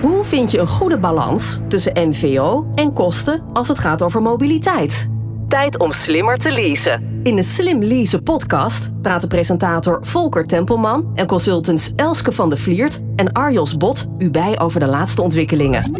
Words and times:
Hoe 0.00 0.24
vind 0.24 0.50
je 0.50 0.58
een 0.58 0.66
goede 0.66 0.98
balans 0.98 1.60
tussen 1.68 2.08
MVO 2.08 2.70
en 2.74 2.92
kosten 2.92 3.42
als 3.52 3.68
het 3.68 3.78
gaat 3.78 4.02
over 4.02 4.22
mobiliteit? 4.22 5.08
Tijd 5.48 5.78
om 5.78 5.92
slimmer 5.92 6.36
te 6.36 6.52
leasen. 6.52 7.20
In 7.22 7.36
de 7.36 7.42
Slim 7.42 7.82
Leasen 7.82 8.22
podcast 8.22 8.90
praten 9.02 9.28
presentator 9.28 9.98
Volker 10.02 10.46
Tempelman 10.46 11.10
en 11.14 11.26
consultants 11.26 11.92
Elske 11.96 12.32
van 12.32 12.50
de 12.50 12.56
Vliert 12.56 13.00
en 13.16 13.32
Arjos 13.32 13.76
Bot 13.76 14.06
u 14.18 14.30
bij 14.30 14.60
over 14.60 14.80
de 14.80 14.86
laatste 14.86 15.22
ontwikkelingen. 15.22 15.92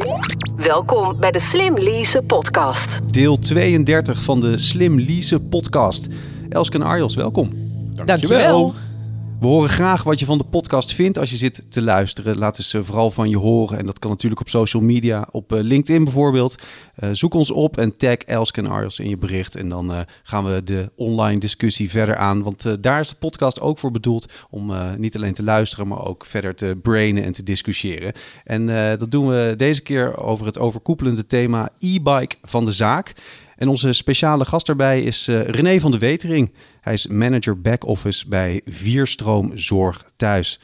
Welkom 0.56 1.20
bij 1.20 1.30
de 1.30 1.40
Slim 1.40 1.78
Leasen 1.78 2.26
podcast. 2.26 3.00
Deel 3.12 3.38
32 3.38 4.22
van 4.22 4.40
de 4.40 4.58
Slim 4.58 5.00
Leasen 5.00 5.48
podcast. 5.48 6.06
Elske 6.48 6.78
en 6.78 6.82
Arjos, 6.82 7.14
welkom. 7.14 7.50
Dankjewel. 8.04 8.74
We 9.40 9.46
horen 9.46 9.68
graag 9.68 10.02
wat 10.02 10.18
je 10.18 10.24
van 10.24 10.38
de 10.38 10.44
podcast 10.44 10.94
vindt 10.94 11.18
als 11.18 11.30
je 11.30 11.36
zit 11.36 11.70
te 11.70 11.82
luisteren. 11.82 12.38
Laat 12.38 12.58
eens 12.58 12.74
eh, 12.74 12.80
vooral 12.84 13.10
van 13.10 13.28
je 13.28 13.36
horen. 13.36 13.78
En 13.78 13.86
dat 13.86 13.98
kan 13.98 14.10
natuurlijk 14.10 14.40
op 14.40 14.48
social 14.48 14.82
media, 14.82 15.28
op 15.30 15.52
eh, 15.52 15.60
LinkedIn 15.62 16.04
bijvoorbeeld. 16.04 16.62
Uh, 16.98 17.10
zoek 17.12 17.34
ons 17.34 17.50
op 17.50 17.76
en 17.76 17.96
tag 17.96 18.16
Elske 18.16 18.62
en 18.62 18.90
in 19.04 19.08
je 19.08 19.18
bericht. 19.18 19.56
En 19.56 19.68
dan 19.68 20.06
gaan 20.22 20.44
we 20.44 20.62
de 20.64 20.90
online 20.96 21.40
discussie 21.40 21.90
verder 21.90 22.16
aan. 22.16 22.42
Want 22.42 22.82
daar 22.82 23.00
is 23.00 23.08
de 23.08 23.14
podcast 23.14 23.60
ook 23.60 23.78
voor 23.78 23.90
bedoeld 23.90 24.32
om 24.50 24.72
niet 24.96 25.16
alleen 25.16 25.34
te 25.34 25.42
luisteren, 25.42 25.88
maar 25.88 26.04
ook 26.04 26.24
verder 26.24 26.54
te 26.54 26.78
brainen 26.82 27.24
en 27.24 27.32
te 27.32 27.42
discussiëren. 27.42 28.12
En 28.44 28.66
dat 28.98 29.10
doen 29.10 29.28
we 29.28 29.54
deze 29.56 29.82
keer 29.82 30.16
over 30.16 30.46
het 30.46 30.58
overkoepelende 30.58 31.26
thema 31.26 31.68
e-bike 31.78 32.36
van 32.42 32.64
de 32.64 32.72
zaak. 32.72 33.14
En 33.58 33.68
onze 33.68 33.92
speciale 33.92 34.44
gast 34.44 34.66
daarbij 34.66 35.02
is 35.02 35.28
uh, 35.28 35.42
René 35.42 35.80
van 35.80 35.90
de 35.90 35.98
Wetering. 35.98 36.52
Hij 36.80 36.92
is 36.92 37.06
manager 37.06 37.60
back-office 37.60 38.28
bij 38.28 38.60
Vierstroom 38.64 39.58
Zorg 39.58 40.04
Thuis. 40.16 40.60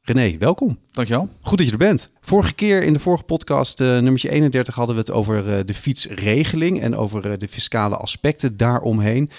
René, 0.00 0.38
welkom. 0.38 0.78
Dankjewel. 0.90 1.28
Goed 1.40 1.58
dat 1.58 1.66
je 1.66 1.72
er 1.72 1.78
bent. 1.78 2.10
Vorige 2.20 2.54
keer 2.54 2.82
in 2.82 2.92
de 2.92 2.98
vorige 2.98 3.22
podcast, 3.22 3.80
uh, 3.80 3.88
nummertje 3.88 4.30
31, 4.30 4.74
hadden 4.74 4.94
we 4.94 5.00
het 5.00 5.10
over 5.10 5.48
uh, 5.48 5.58
de 5.64 5.74
fietsregeling 5.74 6.80
en 6.80 6.96
over 6.96 7.26
uh, 7.26 7.32
de 7.38 7.48
fiscale 7.48 7.96
aspecten 7.96 8.56
daaromheen. 8.56 9.30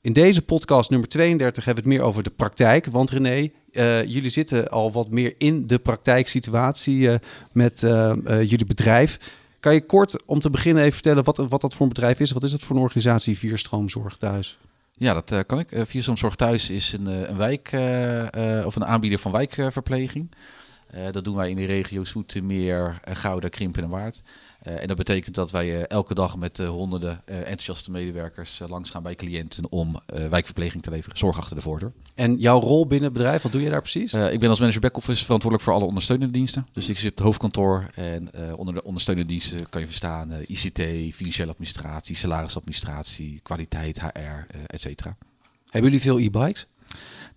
In 0.00 0.12
deze 0.12 0.42
podcast, 0.42 0.90
nummer 0.90 1.08
32, 1.08 1.64
hebben 1.64 1.84
we 1.84 1.90
het 1.90 1.98
meer 1.98 2.08
over 2.08 2.22
de 2.22 2.30
praktijk. 2.30 2.86
Want 2.86 3.10
René, 3.10 3.48
jullie 4.06 4.30
zitten 4.30 4.68
al 4.68 4.92
wat 4.92 5.10
meer 5.10 5.34
in 5.38 5.66
de 5.66 5.78
praktijksituatie 5.78 7.08
met 7.52 7.80
jullie 8.24 8.66
bedrijf. 8.66 9.18
Kan 9.60 9.74
je 9.74 9.86
kort 9.86 10.24
om 10.26 10.40
te 10.40 10.50
beginnen 10.50 10.82
even 10.82 10.94
vertellen 10.94 11.24
wat, 11.24 11.36
wat 11.36 11.60
dat 11.60 11.74
voor 11.74 11.82
een 11.82 11.92
bedrijf 11.92 12.20
is? 12.20 12.30
Wat 12.30 12.42
is 12.42 12.50
dat 12.50 12.64
voor 12.64 12.76
een 12.76 12.82
organisatie, 12.82 13.38
Vierstroomzorg 13.38 14.16
Thuis? 14.16 14.58
Ja, 14.92 15.12
dat 15.12 15.30
uh, 15.30 15.40
kan 15.46 15.58
ik. 15.58 15.72
Uh, 15.72 15.84
Vierstroomzorg 15.84 16.34
Thuis 16.34 16.70
is 16.70 16.92
een, 16.92 17.08
uh, 17.08 17.28
een 17.28 17.36
wijk 17.36 17.66
of 18.64 18.76
een 18.76 18.84
aanbieder 18.84 19.18
van 19.18 19.32
wijkverpleging. 19.32 20.30
dat 21.10 21.24
doen 21.24 21.36
wij 21.36 21.50
in 21.50 21.56
de 21.56 21.64
regio 21.64 22.04
Zoetermeer, 22.04 23.00
Gouda, 23.04 23.48
Krimpen 23.48 23.82
en 23.82 23.88
Waard. 23.88 24.22
Uh, 24.68 24.80
en 24.80 24.86
dat 24.86 24.96
betekent 24.96 25.34
dat 25.34 25.50
wij 25.50 25.66
uh, 25.66 25.82
elke 25.86 26.14
dag 26.14 26.36
met 26.36 26.58
uh, 26.58 26.68
honderden 26.68 27.26
enthousiaste 27.26 27.90
medewerkers 27.90 28.60
langs 28.68 28.90
gaan 28.90 29.02
bij 29.02 29.14
cliënten 29.14 29.72
om 29.72 30.00
wijkverpleging 30.06 30.82
te 30.82 30.90
leveren. 30.90 31.16
Zorg 31.16 31.38
achter 31.38 31.56
de 31.56 31.62
voordeur. 31.62 31.92
En 32.14 32.36
jouw 32.36 32.60
rol 32.60 32.86
binnen 32.86 33.08
het 33.08 33.18
bedrijf, 33.18 33.42
wat 33.42 33.52
doe 33.52 33.62
je 33.62 33.70
daar 33.70 33.80
precies? 33.80 34.14
ik 34.14 34.40
ben 34.40 34.48
als 34.48 34.58
manager 34.58 34.80
back-office 34.80 35.24
verantwoordelijk 35.24 35.68
voor 35.68 35.78
alle 35.78 35.84
ondersteunende 35.84 36.32
diensten. 36.32 36.66
Dus 36.72 36.88
ik 36.88 36.98
zit 36.98 37.10
op 37.10 37.16
het 37.16 37.26
hoofdkantoor 37.26 37.90
en 37.94 38.30
onder 38.56 38.74
de 38.74 38.82
ondersteunende 38.82 39.32
diensten 39.32 39.68
kan 39.68 39.80
je 39.80 39.86
verstaan 39.86 40.32
ICT, 40.46 40.82
financiële 41.14 41.50
administratie, 41.50 42.16
salarisadministratie, 42.16 43.40
kwaliteit, 43.42 44.00
HR, 44.00 44.46
et 44.66 44.80
cetera. 44.80 45.16
Hebben 45.64 45.90
jullie 45.90 46.06
veel 46.06 46.18
e-bikes? 46.18 46.66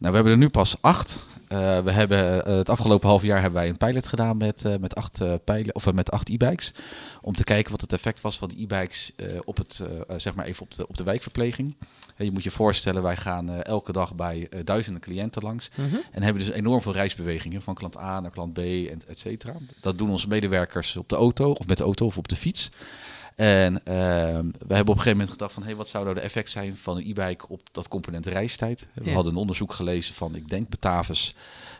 Nou, 0.02 0.14
we 0.14 0.20
hebben 0.20 0.34
er 0.34 0.46
nu 0.46 0.50
pas 0.50 0.76
acht. 0.82 1.26
Uh, 1.50 1.80
we 1.80 1.92
hebben 1.92 2.48
uh, 2.48 2.58
het 2.58 2.70
afgelopen 2.70 3.10
half 3.10 3.22
jaar 3.22 3.42
hebben 3.42 3.60
wij 3.60 3.70
een 3.70 3.78
pilot 3.78 4.08
gedaan 4.08 4.38
met, 4.38 4.64
uh, 4.66 4.76
met 4.76 4.96
acht 4.96 5.22
pijlen 5.44 5.76
of 5.76 5.94
met 5.94 6.12
acht 6.12 6.30
e-bikes. 6.30 6.74
Om 7.22 7.36
te 7.36 7.44
kijken 7.44 7.72
wat 7.72 7.82
het 7.82 7.94
effect 7.94 8.22
was 8.22 8.38
van 8.38 8.50
de 8.50 8.62
e-bikes 8.62 9.12
op 9.44 9.58
het 9.58 9.84
zeg 10.18 10.36
maar 10.36 10.46
even 10.46 10.64
op 10.64 10.74
de, 10.74 10.88
op 10.88 10.98
de 10.98 11.04
wijkverpleging. 11.04 11.76
je 12.18 12.32
moet 12.32 12.44
je 12.44 12.52
voorstellen, 12.52 13.02
wij 13.02 13.18
gaan 13.18 13.50
elke 13.50 13.92
dag 13.92 14.16
bij 14.16 14.50
duizenden 14.64 15.02
cliënten 15.02 15.44
langs. 15.44 15.70
-hmm. 15.74 16.02
En 16.12 16.24
hebben 16.24 16.46
dus 16.46 16.54
enorm 16.54 16.82
veel 16.82 16.94
reisbewegingen 16.94 17.62
van 17.62 17.74
klant 17.74 17.98
A 17.98 18.20
naar 18.20 18.32
klant 18.32 18.54
B 18.54 18.58
en 18.58 19.02
et 19.08 19.20
cetera. 19.20 19.54
Dat 19.82 19.98
doen 19.98 20.10
onze 20.10 20.28
medewerkers 20.28 20.98
op 20.98 21.10
de 21.10 21.16
auto 21.16 21.52
of 21.52 21.68
met 21.68 21.78
de 21.78 21.84
auto 21.84 22.06
of 22.06 22.18
op 22.18 22.28
de 22.28 22.36
fiets. 22.36 22.70
En 23.36 23.74
uh, 23.74 23.82
we 23.84 24.74
hebben 24.76 24.80
op 24.80 24.88
een 24.88 24.94
gegeven 24.94 25.12
moment 25.12 25.30
gedacht 25.30 25.54
van... 25.54 25.64
Hey, 25.64 25.76
wat 25.76 25.88
zou 25.88 26.04
nou 26.04 26.16
de 26.16 26.22
effect 26.22 26.52
zijn 26.52 26.78
van 26.78 26.98
een 26.98 27.10
e-bike 27.10 27.48
op 27.48 27.62
dat 27.72 27.88
component 27.88 28.26
reistijd? 28.26 28.88
We 28.94 29.06
ja. 29.06 29.14
hadden 29.14 29.34
een 29.34 29.40
onderzoek 29.40 29.74
gelezen 29.74 30.14
van, 30.14 30.36
ik 30.36 30.50
denk, 30.50 30.70
Batavus. 30.70 31.36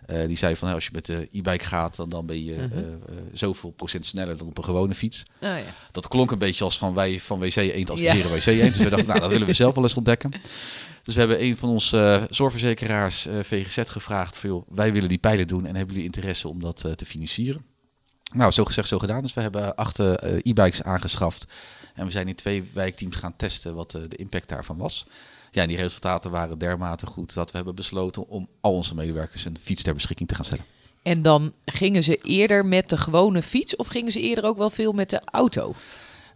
Uh, 0.08 0.28
die 0.28 0.38
zei 0.38 0.56
van, 0.56 0.68
hey, 0.68 0.76
als 0.76 0.86
je 0.86 0.92
met 0.94 1.06
de 1.06 1.28
e-bike 1.32 1.66
gaat... 1.66 1.96
dan, 1.96 2.10
dan 2.10 2.26
ben 2.26 2.44
je 2.44 2.52
uh 2.52 2.58
-huh. 2.58 2.78
uh, 2.78 2.86
zoveel 3.34 3.70
procent 3.70 4.06
sneller 4.06 4.38
dan 4.38 4.48
op 4.48 4.58
een 4.58 4.64
gewone 4.64 4.94
fiets. 4.94 5.24
Oh, 5.42 5.50
ja. 5.50 5.64
Dat 5.92 6.08
klonk 6.08 6.32
een 6.32 6.38
beetje 6.38 6.64
als 6.64 6.78
van 6.78 6.94
wij 6.94 7.20
van 7.20 7.40
WC 7.40 7.56
Eend 7.56 7.90
adviseren 7.90 8.32
ja. 8.32 8.38
WC 8.38 8.46
Eend. 8.46 8.74
Dus 8.74 8.84
we 8.84 8.90
dachten, 8.90 9.08
nou, 9.08 9.20
dat 9.20 9.32
willen 9.32 9.48
we 9.48 9.54
zelf 9.54 9.76
wel 9.76 9.84
eens 9.84 9.96
ontdekken. 9.96 10.32
Dus 11.04 11.14
we 11.14 11.20
hebben 11.20 11.44
een 11.44 11.58
van 11.58 11.70
onze 11.70 12.28
zorgverzekeraars, 12.30 13.28
VGZ, 13.42 13.82
gevraagd... 13.86 14.38
Van, 14.38 14.50
joh, 14.50 14.68
wij 14.70 14.94
willen 14.94 15.10
die 15.10 15.18
pijlen 15.18 15.48
doen 15.48 15.66
en 15.66 15.76
hebben 15.76 15.96
jullie 15.96 16.10
interesse 16.10 16.48
om 16.48 16.60
dat 16.60 16.86
te 16.96 17.06
financieren? 17.06 17.71
Nou, 18.32 18.52
zo 18.52 18.66
gezegd, 18.66 18.88
zo 18.88 19.00
gedaan. 19.00 19.22
Dus 19.22 19.34
we 19.34 19.42
hebben 19.42 19.76
acht 19.76 20.00
uh, 20.00 20.14
e-bikes 20.22 20.84
aangeschaft. 20.84 21.46
En 21.94 22.06
we 22.06 22.12
zijn 22.12 22.28
in 22.28 22.36
twee 22.36 22.70
wijkteams 22.74 23.16
gaan 23.16 23.36
testen 23.36 23.76
wat 23.76 23.94
uh, 23.94 24.02
de 24.08 24.16
impact 24.16 24.50
daarvan 24.50 24.78
was. 24.78 25.06
Ja, 25.52 25.62
en 25.62 25.68
die 25.68 25.78
resultaten 25.78 26.32
waren 26.32 26.58
dermate 26.58 27.06
goed 27.06 27.34
dat 27.34 27.52
we 27.52 27.56
hebben 27.56 27.76
besloten 27.76 28.28
om 28.28 28.48
al 28.62 28.74
onze 28.74 28.96
medewerkers 28.96 29.46
een 29.46 29.58
fiets 29.58 29.84
ter 29.84 29.94
beschikking 29.94 30.30
te 30.30 30.36
gaan 30.36 30.46
stellen. 30.46 30.66
En 31.02 31.22
dan 31.22 31.54
gingen 31.66 32.04
ze 32.04 32.16
eerder 32.16 32.66
met 32.66 32.90
de 32.90 32.98
gewone 32.98 33.42
fiets 33.42 33.76
of 33.76 33.88
gingen 33.88 34.12
ze 34.12 34.20
eerder 34.20 34.44
ook 34.44 34.58
wel 34.58 34.70
veel 34.70 34.92
met 34.92 35.10
de 35.10 35.22
auto? 35.26 35.74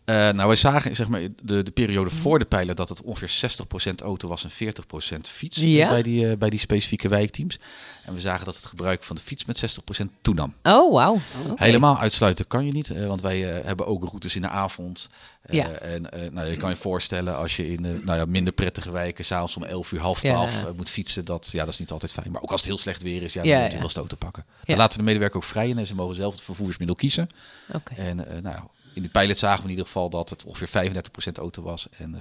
Uh, 0.05 0.15
nou, 0.15 0.47
wij 0.47 0.55
zagen 0.55 0.95
zeg 0.95 1.07
maar, 1.07 1.21
de, 1.43 1.63
de 1.63 1.71
periode 1.71 2.09
voor 2.09 2.39
de 2.39 2.45
pijlen 2.45 2.75
dat 2.75 2.89
het 2.89 3.01
ongeveer 3.01 3.51
60% 3.91 3.93
auto 4.03 4.27
was 4.27 4.43
en 4.43 4.73
40% 5.17 5.19
fiets 5.21 5.57
ja? 5.57 5.89
bij, 5.89 6.01
die, 6.01 6.25
uh, 6.25 6.37
bij 6.37 6.49
die 6.49 6.59
specifieke 6.59 7.07
wijkteams. 7.07 7.59
En 8.03 8.13
we 8.13 8.19
zagen 8.19 8.45
dat 8.45 8.55
het 8.55 8.65
gebruik 8.65 9.03
van 9.03 9.15
de 9.15 9.21
fiets 9.21 9.45
met 9.45 9.79
60% 10.01 10.05
toenam. 10.21 10.53
Oh, 10.63 10.93
wauw. 10.93 11.19
Okay. 11.49 11.67
Helemaal 11.67 11.99
uitsluiten 11.99 12.47
kan 12.47 12.65
je 12.65 12.71
niet, 12.71 12.89
uh, 12.89 13.07
want 13.07 13.21
wij 13.21 13.39
hebben 13.39 13.87
ook 13.87 14.03
routes 14.03 14.35
in 14.35 14.41
de 14.41 14.47
avond. 14.47 15.09
Ja. 15.49 15.67
En 15.67 16.07
nou, 16.31 16.49
je 16.49 16.57
kan 16.57 16.69
je 16.69 16.75
voorstellen 16.75 17.37
als 17.37 17.55
je 17.55 17.67
in 17.67 17.81
nou 17.81 18.19
ja, 18.19 18.25
minder 18.25 18.53
prettige 18.53 18.91
wijken 18.91 19.25
s'avonds 19.25 19.55
om 19.55 19.63
11 19.63 19.91
uur, 19.91 19.99
half 19.99 20.19
12 20.19 20.61
ja. 20.61 20.71
moet 20.75 20.89
fietsen. 20.89 21.25
Dat, 21.25 21.49
ja, 21.51 21.65
dat 21.65 21.73
is 21.73 21.79
niet 21.79 21.91
altijd 21.91 22.11
fijn. 22.11 22.31
Maar 22.31 22.41
ook 22.41 22.51
als 22.51 22.59
het 22.59 22.69
heel 22.69 22.77
slecht 22.77 23.01
weer 23.01 23.23
is, 23.23 23.33
ja, 23.33 23.41
dan 23.41 23.49
ja, 23.51 23.61
moet 23.61 23.71
je 23.71 23.77
wel 23.77 23.87
de 23.87 23.99
auto 23.99 24.15
pakken. 24.15 24.45
Dan 24.65 24.77
laten 24.77 24.97
de 24.97 25.03
medewerker 25.03 25.37
ook 25.37 25.43
vrij 25.43 25.69
in 25.69 25.77
en 25.77 25.87
ze 25.87 25.95
mogen 25.95 26.15
zelf 26.15 26.33
het 26.33 26.43
vervoersmiddel 26.43 26.95
kiezen. 26.95 27.27
Okay. 27.73 27.97
En 27.97 28.15
nou 28.41 28.57
in 28.95 29.03
de 29.03 29.09
pilot 29.09 29.37
zagen 29.37 29.57
we 29.57 29.63
in 29.63 29.69
ieder 29.69 29.85
geval 29.85 30.09
dat 30.09 30.29
het 30.29 30.45
ongeveer 30.45 30.91
35% 31.29 31.31
auto 31.33 31.61
was 31.61 31.87
en 31.97 32.15
65% 32.15 32.17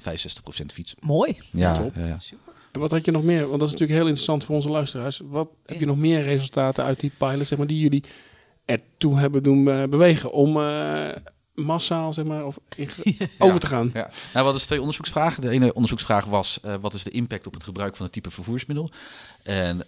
fiets. 0.73 0.95
Mooi. 1.01 1.39
Ja, 1.51 1.75
top. 1.75 1.95
Ja, 1.95 2.07
ja. 2.07 2.19
En 2.73 2.81
wat 2.81 2.91
had 2.91 3.05
je 3.05 3.11
nog 3.11 3.23
meer? 3.23 3.49
Want 3.49 3.61
dat 3.61 3.69
is 3.69 3.73
natuurlijk 3.73 3.99
heel 3.99 4.09
interessant 4.09 4.45
voor 4.45 4.55
onze 4.55 4.69
luisteraars. 4.69 5.21
Wat 5.25 5.49
heb 5.67 5.81
je 5.81 5.87
nog 5.87 5.97
meer 5.97 6.23
resultaten 6.23 6.85
uit 6.85 7.01
die 7.01 7.13
pilot, 7.19 7.47
zeg 7.47 7.59
maar, 7.59 7.67
die 7.67 7.79
jullie 7.79 8.05
ertoe 8.65 9.19
hebben 9.19 9.43
doen 9.43 9.67
uh, 9.67 9.83
bewegen 9.85 10.33
om 10.33 10.57
uh, 10.57 11.09
massaal, 11.55 12.13
zeg 12.13 12.25
maar, 12.25 12.47
of 12.47 12.59
ja. 12.77 12.87
over 13.39 13.61
te 13.61 13.67
gaan? 13.67 13.91
Ja. 13.95 14.01
Nou, 14.01 14.11
we 14.11 14.39
hadden 14.39 14.53
dus 14.53 14.65
twee 14.65 14.79
onderzoeksvragen. 14.79 15.43
De 15.43 15.51
ene 15.51 15.73
onderzoeksvraag 15.73 16.25
was, 16.25 16.59
uh, 16.65 16.75
wat 16.81 16.95
is 16.95 17.05
de 17.05 17.11
impact 17.11 17.47
op 17.47 17.55
het 17.55 17.65
gebruik 17.65 17.97
van 17.97 18.05
het 18.05 18.15
type 18.15 18.31
vervoersmiddel? 18.31 18.91
En 19.43 19.79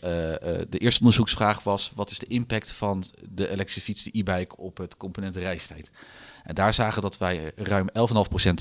de 0.68 0.78
eerste 0.78 1.00
onderzoeksvraag 1.00 1.62
was, 1.62 1.92
wat 1.94 2.10
is 2.10 2.18
de 2.18 2.26
impact 2.26 2.72
van 2.72 3.04
de 3.28 3.48
elektrische 3.48 3.80
fiets, 3.80 4.04
de 4.04 4.18
e-bike, 4.18 4.56
op 4.56 4.76
het 4.76 4.96
component 4.96 5.36
reistijd? 5.36 5.90
En 6.46 6.54
daar 6.54 6.74
zagen 6.74 7.02
dat 7.02 7.18
wij 7.18 7.52
ruim 7.56 7.88
11,5% 7.88 7.94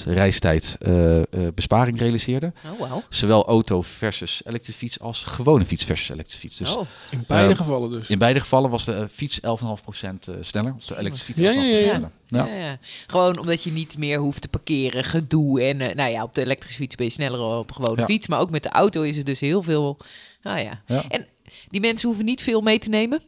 reistijd 0.06 0.78
uh, 0.79 1.18
uh, 1.18 1.23
besparing 1.56 2.00
realiseerden. 2.00 2.56
Oh, 2.72 2.90
wow. 2.90 3.01
Zowel 3.09 3.46
auto 3.46 3.81
versus 3.81 4.41
elektrische 4.46 4.79
fiets 4.79 5.00
als 5.00 5.23
gewone 5.23 5.66
fiets 5.66 5.84
versus 5.84 6.09
elektrische 6.09 6.40
fiets. 6.40 6.57
Dus, 6.57 6.75
oh. 6.75 6.85
In 7.12 7.24
beide 7.28 7.51
uh, 7.51 7.57
gevallen 7.57 7.90
dus? 7.90 8.07
In 8.07 8.18
beide 8.18 8.40
gevallen 8.40 8.69
was 8.69 8.85
de 8.85 9.07
fiets 9.09 9.40
11,5% 9.40 9.44
sneller. 10.40 10.74
Of 10.75 10.86
de 10.86 10.98
elektrische 10.98 11.25
fiets 11.25 11.39
11,5% 11.39 11.44
ja, 11.44 11.51
ja, 11.51 11.63
ja, 11.63 11.88
sneller. 11.88 12.12
Ja. 12.27 12.45
Ja, 12.45 12.54
ja. 12.54 12.77
Gewoon 13.07 13.39
omdat 13.39 13.63
je 13.63 13.71
niet 13.71 13.98
meer 13.98 14.19
hoeft 14.19 14.42
te 14.42 14.48
parkeren, 14.48 15.04
gedoe. 15.04 15.62
En 15.62 15.77
nou 15.77 16.12
ja, 16.12 16.24
op 16.24 16.36
de 16.36 16.42
elektrische 16.42 16.77
fiets 16.77 16.95
ben 16.95 17.06
je 17.06 17.12
sneller 17.12 17.39
op 17.39 17.69
een 17.69 17.75
gewone 17.75 18.06
fiets. 18.06 18.27
Maar 18.27 18.39
ook 18.39 18.50
met 18.50 18.63
de 18.63 18.69
auto 18.69 19.01
is 19.01 19.18
het 19.18 19.25
dus 19.25 19.39
heel 19.39 19.62
veel... 19.62 19.98
Nou 20.42 20.60
ja. 20.60 20.81
En 21.10 21.25
die 21.69 21.81
mensen 21.81 22.07
hoeven 22.07 22.25
niet 22.25 22.42
veel 22.42 22.62
mee 22.62 22.80
te 22.80 22.89
nemen? 22.89 23.21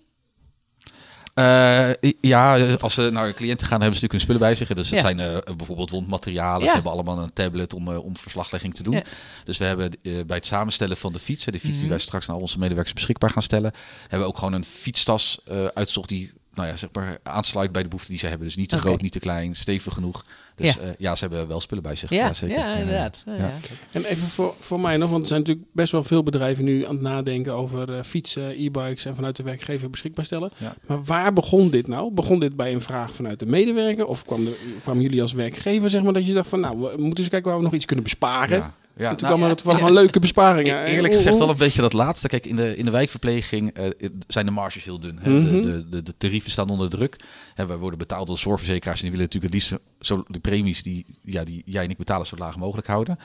Uh, 1.39 2.11
ja, 2.21 2.73
als 2.75 2.93
ze 2.93 3.09
naar 3.11 3.33
cliënten 3.33 3.67
gaan, 3.67 3.81
hebben 3.81 3.99
ze 3.99 4.03
natuurlijk 4.05 4.11
hun 4.11 4.19
spullen 4.19 4.41
bij 4.41 4.55
zich. 4.55 4.67
Dus 4.67 4.89
het 4.89 4.95
ja. 4.95 5.01
zijn 5.01 5.19
uh, 5.19 5.55
bijvoorbeeld 5.55 5.89
wondmaterialen. 5.89 6.61
Ja. 6.61 6.67
Ze 6.67 6.73
hebben 6.73 6.91
allemaal 6.91 7.19
een 7.19 7.33
tablet 7.33 7.73
om, 7.73 7.87
uh, 7.87 8.03
om 8.03 8.17
verslaglegging 8.17 8.75
te 8.75 8.83
doen. 8.83 8.93
Ja. 8.93 9.03
Dus 9.43 9.57
we 9.57 9.65
hebben 9.65 9.91
bij 10.01 10.35
het 10.35 10.45
samenstellen 10.45 10.97
van 10.97 11.13
de 11.13 11.19
fietsen, 11.19 11.51
de 11.51 11.59
fiets 11.59 11.67
mm 11.67 11.73
-hmm. 11.73 11.81
die 11.81 11.89
wij 11.97 12.05
straks 12.05 12.27
naar 12.27 12.37
onze 12.37 12.59
medewerkers 12.59 12.93
beschikbaar 12.93 13.29
gaan 13.29 13.41
stellen, 13.41 13.71
hebben 14.01 14.19
we 14.19 14.25
ook 14.25 14.37
gewoon 14.37 14.53
een 14.53 14.65
fietstas 14.65 15.39
uitgezocht 15.73 16.09
die 16.09 16.31
nou 16.57 16.69
ja, 16.69 16.75
zeg 16.75 16.89
maar, 16.93 17.17
aansluit 17.23 17.71
bij 17.71 17.81
de 17.81 17.87
behoeften 17.87 18.11
die 18.11 18.21
ze 18.21 18.27
hebben. 18.27 18.47
Dus 18.47 18.55
niet 18.55 18.69
te 18.69 18.77
groot, 18.77 19.01
niet 19.01 19.11
te 19.11 19.19
klein, 19.19 19.55
stevig 19.55 19.93
genoeg. 19.93 20.25
Dus 20.55 20.73
ja. 20.73 20.81
ja, 20.97 21.15
ze 21.15 21.27
hebben 21.27 21.47
wel 21.47 21.61
spullen 21.61 21.83
bij 21.83 21.95
zich. 21.95 22.09
Ja, 22.09 22.25
ja, 22.25 22.33
zeker. 22.33 22.57
ja 22.57 22.75
inderdaad. 22.75 23.23
Ja. 23.25 23.51
En 23.91 24.03
even 24.03 24.27
voor, 24.27 24.55
voor 24.59 24.79
mij 24.79 24.97
nog, 24.97 25.09
want 25.09 25.21
er 25.21 25.27
zijn 25.27 25.39
natuurlijk 25.39 25.67
best 25.71 25.91
wel 25.91 26.03
veel 26.03 26.23
bedrijven 26.23 26.63
nu 26.63 26.85
aan 26.85 26.93
het 26.93 27.01
nadenken 27.01 27.53
over 27.53 28.03
fietsen, 28.03 28.49
e-bikes 28.49 29.05
en 29.05 29.15
vanuit 29.15 29.35
de 29.35 29.43
werkgever 29.43 29.89
beschikbaar 29.89 30.25
stellen. 30.25 30.51
Maar 30.85 31.03
waar 31.03 31.33
begon 31.33 31.69
dit 31.69 31.87
nou? 31.87 32.11
Begon 32.11 32.39
dit 32.39 32.55
bij 32.55 32.73
een 32.73 32.81
vraag 32.81 33.13
vanuit 33.13 33.39
de 33.39 33.45
medewerker? 33.45 34.05
Of 34.05 34.25
kwam 34.25 34.45
de, 34.45 34.77
kwamen 34.81 35.01
jullie 35.01 35.21
als 35.21 35.33
werkgever, 35.33 35.89
zeg 35.89 36.03
maar, 36.03 36.13
dat 36.13 36.27
je 36.27 36.33
dacht 36.33 36.49
van, 36.49 36.59
nou, 36.59 36.79
we 36.79 36.97
moeten 36.97 37.19
eens 37.19 37.29
kijken 37.29 37.49
waar 37.49 37.57
we 37.57 37.63
nog 37.65 37.73
iets 37.73 37.85
kunnen 37.85 38.03
besparen? 38.03 38.73
Ja, 38.97 39.15
toen 39.15 39.29
nou, 39.29 39.55
kwam 39.55 39.73
er 39.73 39.81
ja, 39.81 39.87
ja, 39.87 39.93
leuke 39.93 40.19
besparingen. 40.19 40.85
Eerlijk 40.85 41.13
gezegd 41.13 41.37
wel 41.37 41.49
een 41.49 41.57
beetje 41.57 41.81
dat 41.81 41.93
laatste. 41.93 42.27
Kijk, 42.27 42.45
in 42.45 42.55
de, 42.55 42.75
in 42.75 42.85
de 42.85 42.91
wijkverpleging 42.91 43.79
uh, 43.79 43.89
zijn 44.27 44.45
de 44.45 44.51
marges 44.51 44.83
heel 44.83 44.99
dun. 44.99 45.19
Hè? 45.21 45.31
de, 45.31 45.39
mhm. 45.39 45.61
de, 45.61 45.89
de, 45.89 46.03
de, 46.03 46.17
tarieven 46.17 46.51
staan 46.51 46.69
onder 46.69 46.89
druk. 46.89 47.15
Hè, 47.53 47.65
wij 47.65 47.77
worden 47.77 47.99
betaald 47.99 48.27
door 48.27 48.37
zorgverzekeraars. 48.37 49.01
En 49.01 49.09
die 49.09 49.17
willen 49.17 49.25
natuurlijk 49.33 49.53
het 49.53 49.63
liefst 49.71 49.83
zo, 49.99 50.23
de 50.27 50.39
premies 50.39 50.83
die, 50.83 51.05
ja, 51.21 51.43
die 51.43 51.61
jij 51.65 51.83
en 51.83 51.89
ik 51.89 51.97
betalen 51.97 52.27
zo 52.27 52.35
laag 52.37 52.57
mogelijk 52.57 52.87
houden. 52.87 53.17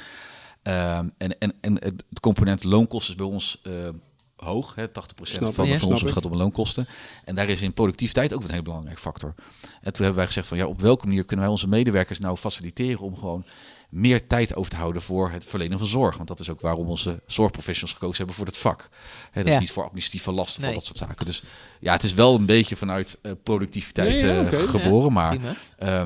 Um, 0.62 1.12
en, 1.18 1.38
en, 1.38 1.54
en 1.60 1.74
het 1.74 2.20
component 2.20 2.64
loonkosten 2.64 3.12
is 3.12 3.18
bij 3.18 3.26
ons... 3.26 3.60
Uh, 3.66 3.72
hoog. 4.36 4.74
Hè, 4.74 4.88
80% 4.88 4.92
snap 5.22 5.54
van, 5.54 5.78
van 5.78 5.88
ons 5.88 6.02
gaat 6.02 6.26
om 6.26 6.34
loonkosten. 6.34 6.86
En 7.24 7.34
daar 7.34 7.48
is 7.48 7.62
in 7.62 7.72
productiviteit 7.72 8.34
ook 8.34 8.42
een 8.42 8.50
heel 8.50 8.62
belangrijk 8.62 8.98
factor. 8.98 9.34
En 9.60 9.92
toen 9.92 10.04
hebben 10.04 10.14
wij 10.14 10.26
gezegd 10.26 10.46
van 10.46 10.56
ja, 10.56 10.66
op 10.66 10.80
welke 10.80 11.06
manier 11.06 11.24
kunnen 11.24 11.44
wij 11.44 11.54
onze 11.54 11.68
medewerkers 11.68 12.18
nou 12.18 12.36
faciliteren 12.36 13.00
om 13.00 13.16
gewoon 13.16 13.44
meer 13.92 14.26
tijd 14.26 14.56
over 14.56 14.70
te 14.70 14.76
houden 14.76 15.02
voor 15.02 15.30
het 15.30 15.44
verlenen 15.44 15.78
van 15.78 15.86
zorg. 15.86 16.16
Want 16.16 16.28
dat 16.28 16.40
is 16.40 16.50
ook 16.50 16.60
waarom 16.60 16.88
onze 16.88 17.22
zorgprofessionals 17.26 17.92
gekozen 17.92 18.16
hebben 18.16 18.34
voor 18.34 18.46
het 18.46 18.56
vak. 18.56 18.88
He, 19.30 19.42
dat 19.42 19.52
is 19.52 19.58
niet 19.58 19.72
voor 19.72 19.82
administratieve 19.82 20.32
lasten, 20.32 20.62
nee. 20.62 20.74
dat 20.74 20.84
soort 20.84 20.98
zaken. 20.98 21.26
Dus 21.26 21.42
ja, 21.80 21.92
het 21.92 22.02
is 22.02 22.14
wel 22.14 22.34
een 22.34 22.46
beetje 22.46 22.76
vanuit 22.76 23.18
uh, 23.22 23.32
productiviteit 23.42 24.22
uh, 24.22 24.48
geboren. 24.48 25.12
Maar 25.12 25.34
uh, 25.34 26.02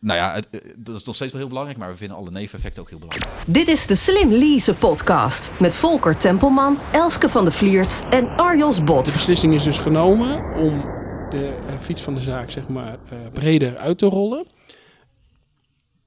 nou 0.00 0.18
ja, 0.18 0.34
het, 0.34 0.48
dat 0.76 0.96
is 0.96 1.04
nog 1.04 1.14
steeds 1.14 1.32
wel 1.32 1.40
heel 1.40 1.48
belangrijk, 1.48 1.78
maar 1.78 1.90
we 1.90 1.96
vinden 1.96 2.16
alle 2.16 2.30
neveneffecten 2.30 2.82
ook 2.82 2.88
heel 2.88 2.98
belangrijk. 2.98 3.34
Dit 3.46 3.68
is 3.68 3.86
de 3.86 3.94
Slim 3.94 4.30
Lease 4.30 4.74
podcast 4.74 5.52
met 5.58 5.74
Volker 5.74 6.16
Tempelman, 6.16 6.80
Elske 6.92 7.28
van 7.28 7.44
de 7.44 7.50
Vliert 7.50 8.04
en 8.10 8.36
Arjos 8.36 8.84
Bot. 8.84 9.04
De 9.04 9.12
beslissing 9.12 9.54
is 9.54 9.62
dus 9.62 9.78
genomen 9.78 10.54
om 10.54 10.80
de 11.30 11.54
fiets 11.80 12.02
van 12.02 12.14
de 12.14 12.20
zaak 12.20 12.50
zeg 12.50 12.68
maar 12.68 12.98
breder 13.32 13.76
uit 13.76 13.98
te 13.98 14.06
rollen 14.06 14.54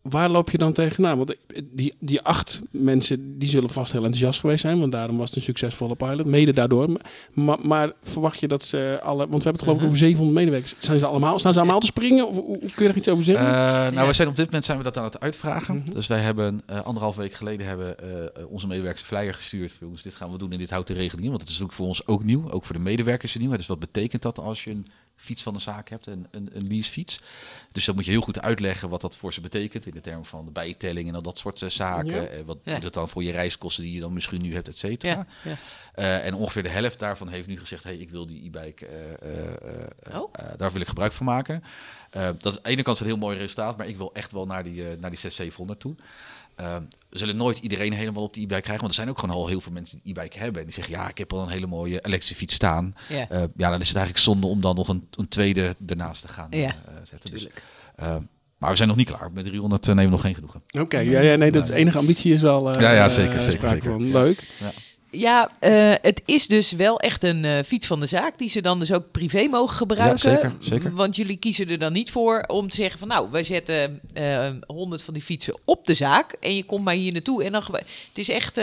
waar 0.10 0.30
loop 0.30 0.50
je 0.50 0.58
dan 0.58 0.74
tegenaan? 0.74 1.18
Want 1.18 1.36
die, 1.72 1.94
die 2.00 2.22
acht 2.22 2.62
mensen 2.72 3.40
die 3.40 3.50
zullen 3.50 3.70
vast 3.70 3.92
heel 3.92 4.04
enthousiast 4.04 4.40
geweest 4.40 4.62
zijn, 4.62 4.80
want 4.80 4.92
daarom 4.92 5.18
was 5.18 5.28
het 5.28 5.36
een 5.36 5.42
succesvolle 5.42 5.96
pilot, 5.96 6.26
mede 6.26 6.54
daardoor. 6.54 6.90
Maar, 7.34 7.58
maar 7.62 7.92
verwacht 8.04 8.40
je 8.40 8.48
dat 8.48 8.64
ze 8.64 9.00
alle, 9.04 9.18
want 9.18 9.44
we 9.44 9.50
hebben 9.50 9.52
het 9.52 9.62
geloof 9.62 9.78
ik 9.78 9.86
over 9.86 9.98
700 9.98 10.38
medewerkers, 10.38 10.76
zijn 10.80 11.00
ze 11.00 11.06
allemaal, 11.06 11.40
staan 11.40 11.54
ze 11.54 11.60
allemaal 11.60 11.80
te 11.80 11.86
springen? 11.86 12.28
Of 12.28 12.36
hoe, 12.36 12.60
kun 12.60 12.84
je 12.86 12.90
er 12.90 12.98
iets 12.98 13.08
over 13.08 13.24
zeggen? 13.24 13.48
Uh, 13.48 13.88
nou, 13.96 14.08
we 14.08 14.14
zijn 14.14 14.28
op 14.28 14.36
dit 14.36 14.46
moment 14.46 14.66
zijn 14.66 14.78
we 14.78 14.84
dat 14.84 14.98
aan 14.98 15.04
het 15.04 15.20
uitvragen. 15.20 15.76
Mhm. 15.76 15.94
Dus 15.94 16.08
wij 16.08 16.20
hebben 16.20 16.62
uh, 16.70 16.82
anderhalf 16.82 17.16
week 17.16 17.34
geleden 17.34 17.68
hebben 17.68 17.96
uh, 18.04 18.52
onze 18.52 18.68
medewerkers 18.68 19.04
flyer 19.04 19.34
gestuurd. 19.34 19.72
Voor 19.72 19.88
ons, 19.88 20.02
dit 20.02 20.16
gaan 20.16 20.32
we 20.32 20.38
doen 20.38 20.52
in 20.52 20.58
dit 20.58 20.70
houdt 20.70 20.88
de 20.88 20.94
regeling. 20.94 21.28
Want 21.28 21.42
het 21.42 21.50
is 21.50 21.60
natuurlijk 21.60 21.78
voor 21.78 21.88
ons 21.88 22.08
ook 22.08 22.24
nieuw, 22.24 22.52
ook 22.52 22.66
voor 22.66 22.76
de 22.76 22.82
medewerkers 22.82 23.38
nieuw. 23.38 23.56
Dus 23.56 23.68
wat 23.68 23.80
betekent 23.80 24.22
dat 24.22 24.40
als 24.40 24.64
je 24.64 24.70
een 24.70 24.86
fiets 25.20 25.44
van 25.44 25.54
de 25.54 25.60
zaak 25.60 25.90
hebt, 25.90 26.08
een, 26.08 26.28
een, 26.32 26.50
een 26.54 26.68
leasefiets. 26.68 27.20
Dus 27.72 27.86
dan 27.86 27.96
moet 27.96 28.06
je 28.06 28.12
heel 28.12 28.22
goed 28.22 28.42
uitleggen 28.42 28.90
wat 28.90 29.02
dat 29.02 29.18
voor 29.18 29.34
ze 29.34 29.42
betekent 29.42 29.86
in 29.86 29.92
de 29.92 30.02
termen 30.02 30.26
van 30.26 30.46
de 30.46 30.52
bijtelling 30.52 31.08
en 31.08 31.16
al 31.16 31.22
dat 31.22 31.38
soort 31.38 31.62
uh, 31.62 31.70
zaken. 31.70 32.22
Ja. 32.22 32.32
Uh, 32.32 32.42
wat 32.46 32.58
doet 32.64 32.84
het 32.84 32.94
dan 32.94 33.10
voor 33.10 33.24
je 33.24 33.32
reiskosten 33.32 33.84
die 33.84 33.94
je 33.94 34.00
dan 34.00 34.14
misschien 34.14 34.42
nu 34.42 34.54
hebt, 34.54 34.68
et 34.68 34.78
cetera. 34.78 35.26
Ja. 35.44 35.58
Uh, 35.96 36.26
en 36.26 36.34
ongeveer 36.34 36.64
de 36.64 36.70
helft 36.70 37.00
daarvan 37.00 37.28
heeft 37.28 37.48
nu 37.48 37.60
gezegd, 37.60 37.84
hey, 37.84 37.96
ik 37.96 38.10
wil 38.10 38.26
die 38.26 38.46
e-bike, 38.46 38.88
oh. 40.14 40.34
daar 40.58 40.72
wil 40.72 40.82
ik 40.82 40.88
gebruik 40.88 41.14
van 41.14 41.26
maken. 41.26 41.64
dat 42.12 42.46
is 42.46 42.56
aan 42.56 42.64
de 42.64 42.70
ene 42.70 42.82
kant 42.82 43.00
een 43.00 43.06
heel 43.06 43.18
mooi 43.18 43.38
resultaat, 43.38 43.78
maar 43.78 43.88
ik 43.88 43.98
wil 43.98 44.14
echt 44.14 44.32
wel 44.32 44.46
naar 44.46 44.64
die, 44.64 44.84
naar 44.84 45.10
die 45.10 45.20
6700 45.20 45.80
toe. 45.80 45.96
Ehm, 46.60 46.82
we 47.10 47.18
zullen 47.18 47.36
nooit 47.36 47.58
iedereen 47.58 47.94
helemaal 47.94 48.24
op 48.24 48.34
de 48.34 48.40
e-bike 48.42 48.62
krijgen. 48.62 48.80
Want 48.80 48.90
er 48.90 48.98
zijn 48.98 49.10
ook 49.10 49.20
gewoon 49.20 49.36
al 49.36 49.48
heel 49.48 49.62
veel 49.62 49.72
mensen 49.72 50.00
die 50.04 50.14
e-bike 50.16 50.38
hebben. 50.38 50.60
En 50.60 50.68
die 50.68 50.74
zeggen, 50.74 50.94
ja, 50.94 51.10
ik 51.10 51.18
heb 51.18 51.34
al 51.34 51.42
een 51.42 51.50
hele 51.50 51.68
mooie 51.68 52.06
elektrische 52.06 52.36
fiets 52.36 52.54
staan. 52.54 52.96
Ja, 53.10 53.32
uh, 53.32 53.44
ja 53.56 53.70
dan 53.70 53.82
is 53.82 53.88
het 53.88 53.98
eigenlijk 53.98 54.26
zonde 54.26 54.48
om 54.48 54.62
dan 54.62 54.76
nog 54.76 54.88
een, 54.88 55.08
een 55.12 55.28
tweede 55.28 55.76
ernaast 55.88 56.22
te 56.22 56.28
gaan 56.28 56.48
uh, 56.52 56.70
zetten. 57.04 57.32
Dus, 57.32 57.48
uh, 58.00 58.16
maar 58.58 58.70
we 58.70 58.76
zijn 58.76 58.88
nog 58.88 58.98
niet 58.98 59.08
klaar. 59.08 59.32
Met 59.32 59.44
300 59.44 59.86
nemen 59.86 60.04
we 60.04 60.10
nog 60.10 60.22
geen 60.22 60.34
genoegen. 60.34 60.62
Oké, 60.80 61.00
ja, 61.00 61.20
ja, 61.20 61.36
nee, 61.36 61.52
dat 61.52 61.64
is 61.64 61.70
enige 61.70 61.98
ambitie 61.98 62.34
is 62.34 62.42
wel 62.42 62.80
ja, 62.80 62.92
ja, 62.92 63.10
zeker, 63.10 63.44
zeker, 63.44 63.68
zeker. 63.68 63.92
Van. 63.92 64.12
Leuk. 64.12 64.48
Ja. 64.60 64.72
Ja, 65.12 65.50
uh, 65.62 65.94
het 66.02 66.22
is 66.26 66.48
dus 66.48 66.72
wel 66.72 67.00
echt 67.00 67.24
een 67.24 67.44
uh, 67.44 67.60
fiets 67.66 67.88
van 67.88 68.00
de 68.00 68.06
zaak 68.06 68.38
die 68.38 68.50
ze 68.50 68.62
dan 68.62 68.80
dus 68.80 68.94
ook 68.94 69.12
privé 69.12 69.48
mogen 69.48 69.76
gebruiken. 69.76 70.32
Ja, 70.32 70.36
zeker, 70.36 70.56
zeker. 70.60 70.94
Want 70.94 71.16
jullie 71.16 71.38
kiezen 71.38 71.70
er 71.70 71.80
dan 71.80 71.94
niet 71.94 72.12
voor 72.12 72.44
om 72.48 72.70
te 72.70 72.76
zeggen 72.76 73.00
van 73.00 73.08
nou, 73.08 73.28
wij 73.32 73.44
zetten 73.44 74.00
uh, 74.18 74.50
100 74.68 75.04
van 75.04 75.14
die 75.14 75.24
fietsen 75.24 75.58
op 75.66 75.88
de 75.88 75.94
zaak 75.94 76.36
en 76.40 76.56
je 76.56 76.64
komt 76.64 76.84
maar 76.84 76.94
hier 76.94 77.14
naartoe. 77.14 77.44
En 77.44 77.52
dan 77.52 77.64
het 77.70 78.18
is 78.18 78.30
echt 78.30 78.58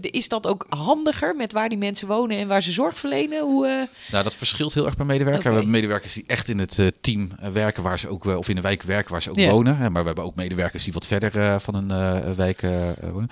eh, 0.00 0.10
is 0.10 0.28
dat 0.28 0.46
ook 0.46 0.66
handiger 0.68 1.36
met 1.36 1.52
waar 1.52 1.68
die 1.68 1.78
mensen 1.78 2.08
wonen 2.08 2.38
en 2.38 2.48
waar 2.48 2.62
ze 2.62 2.72
zorg 2.72 2.98
verlenen? 2.98 3.40
Hoe, 3.40 3.66
uh... 3.66 4.12
Nou, 4.12 4.24
dat 4.24 4.34
verschilt 4.34 4.74
heel 4.74 4.86
erg 4.86 4.96
per 4.96 5.06
medewerker. 5.06 5.40
Okay. 5.40 5.52
We 5.52 5.58
hebben 5.58 5.74
medewerkers 5.74 6.12
die 6.12 6.24
echt 6.26 6.48
in 6.48 6.58
het 6.58 6.78
uh, 6.78 6.86
team 7.00 7.30
werken 7.52 7.82
waar 7.82 7.98
ze 7.98 8.08
ook, 8.08 8.24
of 8.24 8.48
in 8.48 8.54
de 8.56 8.60
wijk 8.60 8.82
werken 8.82 9.12
waar 9.12 9.22
ze 9.22 9.30
ook 9.30 9.38
ja. 9.38 9.50
wonen. 9.50 9.78
Maar 9.78 10.00
we 10.00 10.06
hebben 10.06 10.24
ook 10.24 10.34
medewerkers 10.34 10.84
die 10.84 10.92
wat 10.92 11.06
verder 11.06 11.36
uh, 11.36 11.58
van 11.58 11.74
een 11.74 12.34
wijk 12.34 12.60
wonen. 13.00 13.30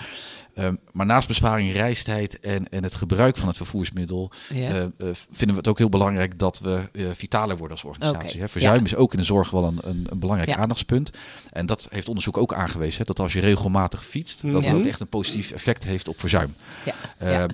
Um, 0.59 0.79
maar 0.93 1.07
naast 1.07 1.29
besparing 1.29 1.73
reistijd 1.73 2.41
en, 2.41 2.69
en 2.69 2.83
het 2.83 2.95
gebruik 2.95 3.37
van 3.37 3.49
het 3.49 3.57
vervoersmiddel 3.57 4.31
ja. 4.55 4.71
uh, 4.71 4.81
uh, 4.81 4.87
vinden 5.31 5.49
we 5.49 5.57
het 5.57 5.69
ook 5.69 5.79
heel 5.79 5.89
belangrijk 5.89 6.39
dat 6.39 6.59
we 6.59 6.89
uh, 6.93 7.09
vitaler 7.13 7.57
worden 7.57 7.77
als 7.77 7.85
organisatie. 7.85 8.29
Okay. 8.29 8.41
Hè? 8.41 8.49
Verzuim 8.49 8.79
ja. 8.79 8.85
is 8.85 8.97
ook 8.97 9.13
in 9.13 9.19
de 9.19 9.25
zorg 9.25 9.51
wel 9.51 9.65
een, 9.65 9.79
een, 9.83 10.07
een 10.11 10.19
belangrijk 10.19 10.51
ja. 10.51 10.57
aandachtspunt. 10.57 11.11
En 11.53 11.67
dat 11.67 11.87
heeft 11.91 12.09
onderzoek 12.09 12.37
ook 12.37 12.53
aangewezen, 12.53 12.99
hè? 12.99 13.05
dat 13.05 13.19
als 13.21 13.33
je 13.33 13.41
regelmatig 13.41 14.05
fietst, 14.05 14.53
dat 14.53 14.65
het 14.65 14.75
ook 14.75 14.85
echt 14.85 15.01
een 15.01 15.09
positief 15.09 15.51
effect 15.51 15.85
heeft 15.85 16.09
op 16.09 16.21
verzuim. 16.21 16.55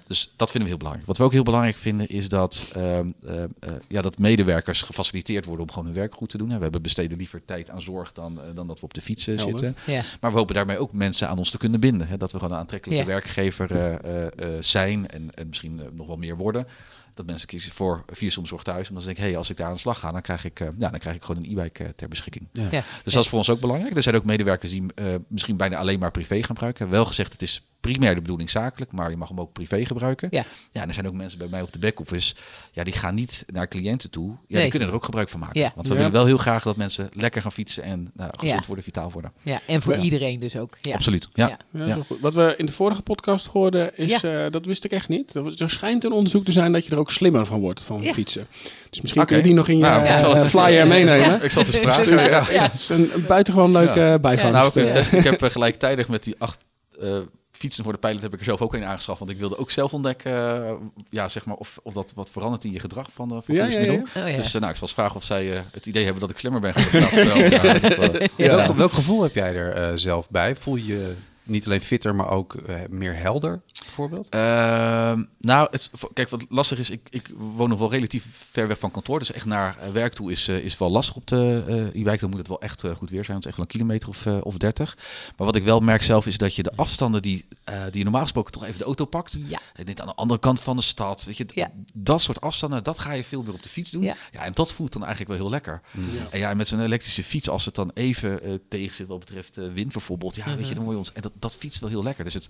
Dus 0.06 0.32
dat 0.36 0.50
vinden 0.50 0.62
we 0.62 0.68
heel 0.68 0.76
belangrijk. 0.76 1.06
Wat 1.06 1.18
we 1.18 1.24
ook 1.24 1.32
heel 1.32 1.42
belangrijk 1.42 1.76
vinden 1.76 2.08
is 2.08 2.28
dat, 2.28 2.72
ehm, 2.74 3.08
ja, 3.88 4.02
dat 4.02 4.18
medewerkers 4.18 4.82
gefaciliteerd 4.82 5.44
worden 5.44 5.66
om 5.66 5.70
gewoon 5.70 5.84
hun 5.84 5.94
werk 5.94 6.14
goed 6.14 6.30
te 6.30 6.38
doen. 6.38 6.50
Hè? 6.50 6.56
We 6.56 6.62
hebben 6.62 6.82
besteden 6.82 7.18
liever 7.18 7.42
tijd 7.44 7.70
aan 7.70 7.80
zorg 7.80 8.12
dan, 8.12 8.40
dan 8.54 8.66
dat 8.66 8.78
we 8.78 8.84
op 8.84 8.94
de 8.94 9.00
fiets 9.00 9.24
zitten. 9.24 9.76
Maar 10.20 10.30
we 10.30 10.38
hopen 10.38 10.54
daarmee 10.54 10.78
ook 10.78 10.92
mensen 10.92 11.28
aan 11.28 11.38
ons 11.38 11.50
te 11.50 11.58
kunnen 11.58 11.80
binden. 11.80 12.08
Hè? 12.08 12.16
Dat 12.16 12.32
we 12.32 12.38
gewoon 12.38 12.58
aantrekkelijk 12.58 12.85
ja. 12.94 13.04
werkgever 13.04 13.72
uh, 13.72 14.22
uh, 14.22 14.28
zijn 14.60 15.08
en, 15.08 15.30
en 15.34 15.48
misschien 15.48 15.80
nog 15.92 16.06
wel 16.06 16.16
meer 16.16 16.36
worden 16.36 16.66
dat 17.16 17.26
mensen 17.26 17.48
kiezen 17.48 17.72
voor 17.72 18.04
Viersomzorg 18.06 18.62
thuis. 18.62 18.88
Omdat 18.88 19.04
ze 19.04 19.08
denken, 19.08 19.28
hey, 19.28 19.36
als 19.36 19.50
ik 19.50 19.56
daar 19.56 19.66
aan 19.66 19.72
de 19.72 19.78
slag 19.78 19.98
ga, 19.98 20.12
dan 20.12 20.20
krijg 20.20 20.44
ik, 20.44 20.60
uh, 20.60 20.68
ja, 20.78 20.90
dan 20.90 20.98
krijg 20.98 21.16
ik 21.16 21.22
gewoon 21.22 21.44
een 21.44 21.50
e-bike 21.50 21.82
uh, 21.82 21.88
ter 21.88 22.08
beschikking. 22.08 22.48
Ja. 22.52 22.68
Ja. 22.70 22.82
Dus 23.04 23.12
dat 23.14 23.22
is 23.22 23.28
voor 23.28 23.38
ons 23.38 23.50
ook 23.50 23.60
belangrijk. 23.60 23.96
Er 23.96 24.02
zijn 24.02 24.14
ook 24.14 24.24
medewerkers 24.24 24.72
die 24.72 24.84
uh, 24.94 25.14
misschien 25.28 25.56
bijna 25.56 25.76
alleen 25.76 25.98
maar 25.98 26.10
privé 26.10 26.34
gaan 26.34 26.44
gebruiken. 26.44 26.88
Wel 26.88 27.04
gezegd, 27.04 27.32
het 27.32 27.42
is 27.42 27.68
primair 27.80 28.14
de 28.14 28.20
bedoeling 28.20 28.50
zakelijk, 28.50 28.92
maar 28.92 29.10
je 29.10 29.16
mag 29.16 29.28
hem 29.28 29.40
ook 29.40 29.52
privé 29.52 29.84
gebruiken. 29.84 30.28
Ja. 30.30 30.44
ja 30.70 30.82
en 30.82 30.88
er 30.88 30.94
zijn 30.94 31.06
ook 31.06 31.14
mensen 31.14 31.38
bij 31.38 31.48
mij 31.48 31.62
op 31.62 31.72
de 31.72 31.78
back-office, 31.78 32.34
ja, 32.72 32.84
die 32.84 32.92
gaan 32.92 33.14
niet 33.14 33.44
naar 33.46 33.68
cliënten 33.68 34.10
toe. 34.10 34.28
Ja, 34.28 34.36
nee. 34.48 34.60
die 34.60 34.70
kunnen 34.70 34.88
er 34.88 34.94
ook 34.94 35.04
gebruik 35.04 35.28
van 35.28 35.40
maken. 35.40 35.60
Ja. 35.60 35.72
Want 35.74 35.88
we 35.88 35.94
willen 35.94 36.12
wel 36.12 36.26
heel 36.26 36.36
graag 36.36 36.62
dat 36.62 36.76
mensen 36.76 37.08
lekker 37.12 37.42
gaan 37.42 37.52
fietsen 37.52 37.82
en 37.82 38.10
nou, 38.14 38.30
gezond 38.36 38.66
worden, 38.66 38.84
vitaal 38.84 39.10
worden. 39.10 39.32
Ja, 39.42 39.60
en 39.66 39.82
voor 39.82 39.96
iedereen 39.96 40.40
dus 40.40 40.56
ook. 40.56 40.76
Ja. 40.80 40.94
Absoluut. 40.94 41.28
Ja. 41.32 41.58
Ja. 41.72 41.98
Wat 42.20 42.34
we 42.34 42.54
in 42.56 42.66
de 42.66 42.72
vorige 42.72 43.02
podcast 43.02 43.46
hoorden, 43.46 43.96
is, 43.96 44.22
uh, 44.22 44.46
dat 44.50 44.66
wist 44.66 44.84
ik 44.84 44.92
echt 44.92 45.08
niet. 45.08 45.34
Er 45.34 45.70
schijnt 45.70 46.04
een 46.04 46.12
onderzoek 46.12 46.44
te 46.44 46.52
zijn 46.52 46.72
dat 46.72 46.84
je 46.84 46.90
er 46.90 46.98
ook 46.98 47.10
slimmer 47.10 47.46
van 47.46 47.60
wordt 47.60 47.82
van 47.82 48.02
fietsen. 48.02 48.46
Dus 48.90 49.00
misschien 49.00 49.22
okay. 49.22 49.24
kun 49.24 49.36
je 49.36 49.42
die 49.42 49.54
nog 49.54 49.68
in 49.68 49.76
je 49.76 49.82
nou, 49.82 50.36
uh, 50.36 50.44
flyer 50.44 50.86
meenemen. 50.96 51.44
ik 51.44 51.50
zal 51.50 51.62
het 51.62 51.74
eens 51.74 51.96
vragen. 51.96 52.54
ja. 52.54 52.62
Het 52.62 52.72
is 52.72 52.88
een, 52.88 53.10
buitengewoon 53.28 53.72
leuke 53.72 54.00
ja. 54.00 54.18
bijvangst. 54.18 54.74
Nou, 54.74 54.88
ik, 54.88 55.06
ik 55.12 55.24
heb 55.24 55.42
gelijktijdig 55.42 56.08
met 56.08 56.24
die 56.24 56.34
acht 56.38 56.64
uh, 57.02 57.18
fietsen 57.56 57.84
voor 57.84 57.92
de 57.92 57.98
pilot 57.98 58.22
heb 58.22 58.32
ik 58.32 58.38
er 58.38 58.44
zelf 58.44 58.60
ook 58.60 58.74
een 58.74 58.84
aangeschaft. 58.84 59.18
Want 59.18 59.30
ik 59.30 59.38
wilde 59.38 59.58
ook 59.58 59.70
zelf 59.70 59.92
ontdekken, 59.92 60.32
uh, 60.32 60.72
ja, 61.10 61.28
zeg 61.28 61.44
maar, 61.44 61.56
of, 61.56 61.78
of 61.82 61.94
dat 61.94 62.12
wat 62.14 62.30
verandert 62.30 62.64
in 62.64 62.72
je 62.72 62.80
gedrag 62.80 63.12
van 63.12 63.32
uh, 63.32 63.56
ja, 63.56 63.66
ja, 63.66 63.80
ja. 63.80 63.92
Oh, 63.92 64.36
dus 64.36 64.54
uh, 64.54 64.60
nou, 64.60 64.70
ik 64.70 64.76
zal 64.76 64.86
eens 64.86 64.92
vragen 64.92 65.16
of 65.16 65.24
zij 65.24 65.62
het 65.72 65.86
idee 65.86 66.04
hebben 66.04 66.20
dat 66.20 66.30
ik 66.30 66.38
slimmer 66.38 66.60
ben 66.60 66.74
geworden. 66.74 68.30
welk, 68.36 68.76
welk, 68.76 68.92
gevoel 68.92 69.22
heb 69.22 69.34
jij 69.34 69.54
er 69.54 69.98
zelf 69.98 70.30
bij? 70.30 70.56
Voel 70.56 70.76
je 70.76 71.14
niet 71.46 71.66
alleen 71.66 71.80
fitter, 71.80 72.14
maar 72.14 72.30
ook 72.30 72.56
meer 72.88 73.16
helder? 73.16 73.62
bijvoorbeeld? 73.96 74.34
Uh, 74.34 75.12
nou, 75.38 75.68
het, 75.70 75.90
kijk, 76.12 76.28
wat 76.28 76.44
lastig 76.48 76.78
is, 76.78 76.90
ik, 76.90 77.08
ik 77.10 77.30
woon 77.36 77.68
nog 77.68 77.78
wel 77.78 77.90
relatief 77.90 78.24
ver 78.50 78.68
weg 78.68 78.78
van 78.78 78.90
kantoor. 78.90 79.18
Dus 79.18 79.32
echt 79.32 79.44
naar 79.44 79.76
uh, 79.82 79.88
werk 79.88 80.12
toe 80.12 80.30
is, 80.30 80.48
uh, 80.48 80.56
is 80.56 80.78
wel 80.78 80.90
lastig 80.90 81.16
op 81.16 81.26
de 81.26 81.64
uh, 81.68 82.00
e-bike. 82.00 82.18
Dan 82.18 82.30
moet 82.30 82.38
het 82.38 82.48
wel 82.48 82.60
echt 82.60 82.84
goed 82.96 83.10
weer 83.10 83.24
zijn. 83.24 83.36
Het 83.36 83.46
is 83.46 83.52
echt 83.52 83.56
wel 83.56 83.66
een 83.66 83.72
kilometer 83.72 84.08
of, 84.08 84.26
of 84.26 84.56
30. 84.56 84.96
Maar 85.36 85.46
wat 85.46 85.56
ik 85.56 85.62
wel 85.62 85.80
merk 85.80 86.02
zelf 86.02 86.26
is 86.26 86.38
dat 86.38 86.54
je 86.54 86.62
de 86.62 86.72
afstanden 86.76 87.22
die, 87.22 87.44
die 87.64 87.98
je 87.98 88.02
normaal 88.02 88.22
gesproken 88.22 88.52
toch 88.52 88.64
even 88.64 88.78
de 88.78 88.84
auto 88.84 89.04
pakt. 89.04 89.38
Ja. 89.46 89.60
Dit 89.84 90.00
aan 90.00 90.06
de 90.06 90.14
andere 90.14 90.40
kant 90.40 90.60
van 90.60 90.76
de 90.76 90.82
stad. 90.82 91.24
Weet 91.24 91.36
je, 91.36 91.46
ja. 91.48 91.70
Dat 91.94 92.20
soort 92.20 92.40
afstanden, 92.40 92.84
dat 92.84 92.98
ga 92.98 93.12
je 93.12 93.24
veel 93.24 93.42
meer 93.42 93.52
op 93.52 93.62
de 93.62 93.68
fiets 93.68 93.90
doen. 93.90 94.02
Ja. 94.02 94.16
ja 94.32 94.44
en 94.44 94.52
dat 94.52 94.72
voelt 94.72 94.92
dan 94.92 95.04
eigenlijk 95.04 95.32
wel 95.32 95.40
heel 95.40 95.50
lekker. 95.50 95.80
Ja. 95.92 96.30
En 96.30 96.38
ja, 96.38 96.54
met 96.54 96.68
zo'n 96.68 96.80
elektrische 96.80 97.24
fiets, 97.24 97.48
als 97.48 97.64
het 97.64 97.74
dan 97.74 97.90
even 97.94 98.60
tegen 98.68 98.94
zit 98.94 99.06
wat 99.06 99.18
betreft 99.18 99.56
wind 99.56 99.92
bijvoorbeeld. 99.92 100.36
Ja, 100.36 100.56
weet 100.56 100.68
je, 100.68 100.74
dan 100.74 100.84
word 100.84 100.94
je 100.94 100.98
ons... 100.98 101.12
En 101.12 101.22
dat, 101.22 101.32
dat 101.38 101.56
fietst 101.56 101.80
wel 101.80 101.90
heel 101.90 102.02
lekker. 102.02 102.24
Dus 102.24 102.34
het 102.34 102.48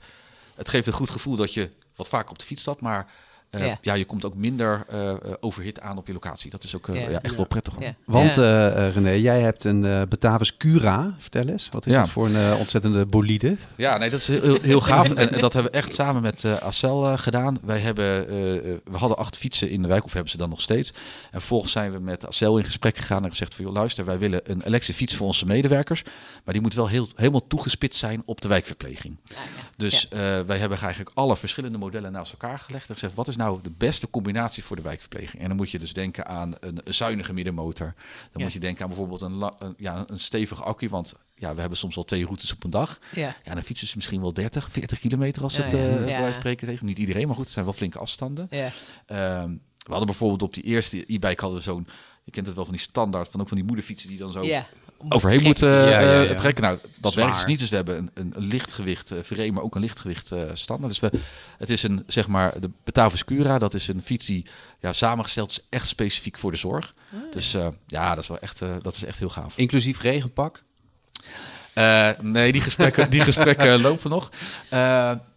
het 0.56 0.68
geeft 0.68 0.86
een 0.86 0.92
goed 0.92 1.10
gevoel 1.10 1.36
dat 1.36 1.54
je 1.54 1.68
wat 1.94 2.08
vaker 2.08 2.30
op 2.30 2.38
de 2.38 2.44
fiets 2.44 2.60
stapt. 2.60 2.80
Maar 2.80 3.12
Uh, 3.58 3.72
ja. 3.80 3.94
je 3.94 4.04
komt 4.04 4.24
ook 4.24 4.34
minder 4.34 4.86
uh, 4.92 5.12
overhit 5.40 5.80
aan 5.80 5.96
op 5.96 6.06
je 6.06 6.12
locatie. 6.12 6.50
Dat 6.50 6.64
is 6.64 6.76
ook 6.76 6.88
ja. 6.92 7.20
echt 7.22 7.36
wel 7.36 7.46
prettig. 7.46 7.74
Want 8.04 8.36
René, 8.94 9.10
jij 9.10 9.40
hebt 9.40 9.64
een 9.64 10.08
Batavus 10.08 10.56
Cura. 10.56 11.14
Vertel 11.18 11.46
eens, 11.46 11.68
wat 11.70 11.86
is 11.86 11.92
dat 11.92 12.08
voor 12.08 12.26
een 12.26 12.56
ontzettende 12.56 13.06
bolide? 13.06 13.56
Ja, 13.76 13.98
nee, 13.98 14.10
dat 14.10 14.20
is 14.20 14.28
heel, 14.28 14.58
heel 14.62 14.80
gaaf. 14.80 15.10
en, 15.12 15.40
dat 15.40 15.52
hebben 15.52 15.72
we 15.72 15.78
echt 15.78 15.94
samen 15.94 16.22
met 16.22 16.44
Acel 16.44 17.16
gedaan. 17.16 17.58
Wij 17.62 17.78
hebben, 17.78 18.26
we 18.84 18.96
hadden 18.96 19.16
acht 19.18 19.36
fietsen 19.36 19.70
in 19.70 19.82
de 19.82 19.88
wijk, 19.88 20.04
of 20.04 20.12
hebben 20.12 20.30
ze 20.30 20.36
dan 20.36 20.48
nog 20.48 20.60
steeds. 20.60 20.92
En 21.30 21.42
volgens 21.42 21.72
zijn 21.72 21.92
we 21.92 21.98
met 21.98 22.26
Acel 22.26 22.58
in 22.58 22.64
gesprek 22.64 22.96
gegaan 22.96 23.24
en 23.24 23.30
gezegd 23.30 23.54
van, 23.54 23.64
joh, 23.64 23.74
luister, 23.74 24.04
wij 24.04 24.18
willen 24.18 24.40
een 24.44 24.62
elektrische 24.62 24.94
fiets 24.94 25.16
voor 25.16 25.26
onze 25.26 25.46
medewerkers. 25.46 26.02
Maar 26.44 26.54
die 26.54 26.62
moet 26.62 26.74
wel 26.74 26.88
heel, 26.88 27.08
helemaal 27.14 27.46
toegespitst 27.46 27.98
zijn 27.98 28.22
op 28.24 28.40
de 28.40 28.48
wijkverpleging. 28.48 29.16
Ah, 29.28 29.36
dus 29.76 30.08
wij 30.46 30.58
hebben 30.58 30.78
eigenlijk 30.78 31.10
alle 31.14 31.36
verschillende 31.36 31.78
modellen 31.78 32.12
naast 32.12 32.32
elkaar 32.32 32.58
gelegd 32.58 32.88
en 32.88 32.94
gezegd, 32.94 33.14
wat 33.14 33.28
is 33.28 33.36
nou 33.36 33.45
de 33.54 33.70
beste 33.70 34.10
combinatie 34.10 34.64
voor 34.64 34.76
de 34.76 34.82
wijkverpleging? 34.82 35.42
En 35.42 35.48
dan 35.48 35.56
moet 35.56 35.70
je 35.70 35.78
dus 35.78 35.92
denken 35.92 36.26
aan 36.26 36.54
een, 36.60 36.80
zuinige 36.84 37.32
middenmotor. 37.32 37.94
Dan 38.32 38.42
moet 38.42 38.52
je 38.52 38.58
denken 38.58 38.82
aan 38.82 38.88
bijvoorbeeld 38.88 39.20
een, 39.20 39.52
een, 39.58 39.74
ja, 39.78 40.04
een 40.06 40.18
stevige 40.18 40.62
accu, 40.62 40.88
want 40.88 41.14
ja, 41.34 41.54
we 41.54 41.60
hebben 41.60 41.78
soms 41.78 41.96
al 41.96 42.04
twee 42.04 42.24
routes 42.24 42.52
op 42.52 42.64
een 42.64 42.70
dag. 42.70 42.98
Ja, 43.12 43.36
ja 43.44 43.54
dan 43.54 43.62
fietsen 43.62 43.86
ze 43.86 43.96
misschien 43.96 44.20
wel 44.20 44.32
30, 44.32 44.70
40 44.70 44.98
kilometer 44.98 45.42
als 45.42 45.56
het 45.56 45.72
uh, 45.72 46.08
ja. 46.08 46.32
spreken 46.32 46.66
tegen. 46.66 46.86
Niet 46.86 46.98
iedereen, 46.98 47.26
maar 47.26 47.34
goed, 47.34 47.44
het 47.44 47.52
zijn 47.52 47.64
wel 47.64 47.74
flinke 47.74 47.98
afstanden. 47.98 48.46
Ja. 48.50 48.72
Ehm, 49.06 49.50
we 49.78 49.92
hadden 49.92 50.06
bijvoorbeeld 50.06 50.42
op 50.42 50.54
die 50.54 50.62
eerste 50.62 50.96
e-bike 50.98 51.40
hadden 51.40 51.58
we 51.58 51.64
zo'n, 51.64 51.86
je 52.24 52.30
kent 52.30 52.46
het 52.46 52.56
wel 52.56 52.64
van 52.64 52.74
die 52.74 52.82
standaard, 52.82 53.28
van 53.28 53.40
ook 53.40 53.48
van 53.48 53.56
die 53.56 53.66
moederfietsen 53.66 54.08
die 54.08 54.18
dan 54.18 54.32
zo 54.32 54.44
ja 54.44 54.66
overheen 55.08 55.42
moeten 55.42 55.88
uh, 55.88 56.30
trekken. 56.30 56.64
Nou, 56.64 56.78
dat 57.00 57.14
werkt 57.14 57.34
dus 57.34 57.44
niet. 57.44 57.58
Dus 57.58 57.70
we 57.70 57.76
hebben 57.76 58.10
een, 58.14 58.32
een, 58.36 58.46
lichtgewicht 58.46 59.12
uh, 59.12 59.18
frame, 59.18 59.50
maar 59.50 59.62
ook 59.62 59.74
een 59.74 59.80
lichtgewicht 59.80 60.32
uh, 60.32 60.40
standaard. 60.52 61.00
Dus 61.00 61.10
we, 61.10 61.18
het 61.58 61.70
is 61.70 61.82
een, 61.82 62.04
zeg 62.06 62.26
maar, 62.26 62.60
de 62.60 62.70
Batavus 62.84 63.24
Cura, 63.24 63.58
dat 63.58 63.74
is 63.74 63.88
een 63.88 64.02
fiets 64.02 64.26
die 64.26 64.46
ja, 64.80 64.92
samengesteld 64.92 65.50
is 65.50 65.66
echt 65.70 65.88
specifiek 65.88 66.38
voor 66.38 66.50
de 66.50 66.56
zorg. 66.56 66.94
Oh. 67.12 67.32
Dus 67.32 67.56
ja, 67.86 68.14
dat 68.14 68.22
is 68.22 68.28
wel 68.28 68.38
echt, 68.38 68.62
dat 68.82 68.96
is 68.96 69.04
echt 69.04 69.18
heel 69.18 69.28
gaaf. 69.28 69.56
Inclusief 69.56 70.00
regenpak? 70.00 70.62
nee, 72.20 72.52
die 72.52 72.60
gesprekken, 72.60 73.10
die 73.10 73.20
gesprekken 73.20 73.80
lopen 73.88 74.10
nog. 74.10 74.30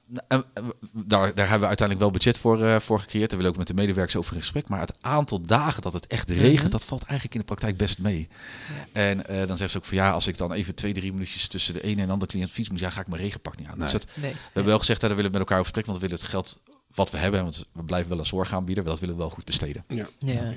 Nou, 0.09 0.43
daar, 0.91 1.35
daar 1.35 1.49
hebben 1.49 1.59
we 1.59 1.67
uiteindelijk 1.67 1.99
wel 1.99 2.11
budget 2.11 2.37
voor, 2.37 2.59
uh, 2.59 2.79
voor 2.79 2.99
gecreëerd. 2.99 3.29
Daar 3.29 3.39
willen 3.39 3.53
we 3.53 3.59
ook 3.59 3.67
met 3.67 3.75
de 3.77 3.81
medewerkers 3.81 4.15
over 4.15 4.33
in 4.35 4.41
gesprek. 4.41 4.69
Maar 4.69 4.79
het 4.79 4.93
aantal 5.01 5.41
dagen 5.41 5.81
dat 5.81 5.93
het 5.93 6.07
echt 6.07 6.29
regent, 6.29 6.61
mhm. 6.61 6.69
dat 6.69 6.85
valt 6.85 7.03
eigenlijk 7.03 7.33
in 7.33 7.39
de 7.39 7.45
praktijk 7.45 7.77
best 7.77 7.99
mee. 7.99 8.27
Ja. 8.67 9.01
En 9.01 9.17
uh, 9.17 9.25
dan 9.37 9.47
zeggen 9.47 9.69
ze 9.69 9.77
ook 9.77 9.85
van 9.85 9.97
ja, 9.97 10.11
als 10.11 10.27
ik 10.27 10.37
dan 10.37 10.53
even 10.53 10.75
twee, 10.75 10.93
drie 10.93 11.11
minuutjes 11.13 11.47
tussen 11.47 11.73
de 11.73 11.81
ene 11.81 12.01
en 12.01 12.09
andere 12.09 12.31
cliënt 12.31 12.51
fiets 12.51 12.69
moet, 12.69 12.79
ja, 12.79 12.89
ga 12.89 13.01
ik 13.01 13.07
mijn 13.07 13.21
regenpak 13.21 13.57
niet 13.57 13.67
aan. 13.67 13.79
Dus 13.79 13.91
dat, 13.91 14.05
nee. 14.13 14.31
We 14.31 14.37
hebben 14.43 14.65
wel 14.65 14.79
gezegd, 14.79 15.01
dat 15.01 15.09
we 15.09 15.15
willen 15.15 15.31
met 15.31 15.39
elkaar 15.39 15.57
over 15.57 15.69
spreken, 15.69 15.91
want 15.91 16.01
we 16.01 16.07
willen 16.07 16.23
het 16.23 16.33
geld 16.33 16.59
wat 16.95 17.11
we 17.11 17.17
hebben, 17.17 17.43
want 17.43 17.65
we 17.71 17.83
blijven 17.83 18.09
wel 18.09 18.19
een 18.19 18.25
zorg 18.25 18.53
aanbieden, 18.53 18.83
dat 18.83 18.99
willen 18.99 19.15
we 19.15 19.21
wel 19.21 19.29
goed 19.29 19.45
besteden. 19.45 19.83
Ja. 19.87 20.07
ja. 20.19 20.53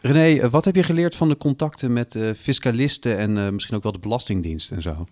René, 0.00 0.40
eh, 0.40 0.50
wat 0.50 0.64
heb 0.64 0.74
je 0.74 0.82
geleerd 0.82 1.14
van 1.14 1.28
de 1.28 1.36
contacten 1.36 1.92
met 1.92 2.14
uh, 2.14 2.30
fiscalisten 2.34 3.18
en 3.18 3.36
uh, 3.36 3.48
misschien 3.48 3.76
ook 3.76 3.82
wel 3.82 3.92
de 3.92 3.98
Belastingdienst 3.98 4.70
en 4.70 4.82
zo? 4.82 5.06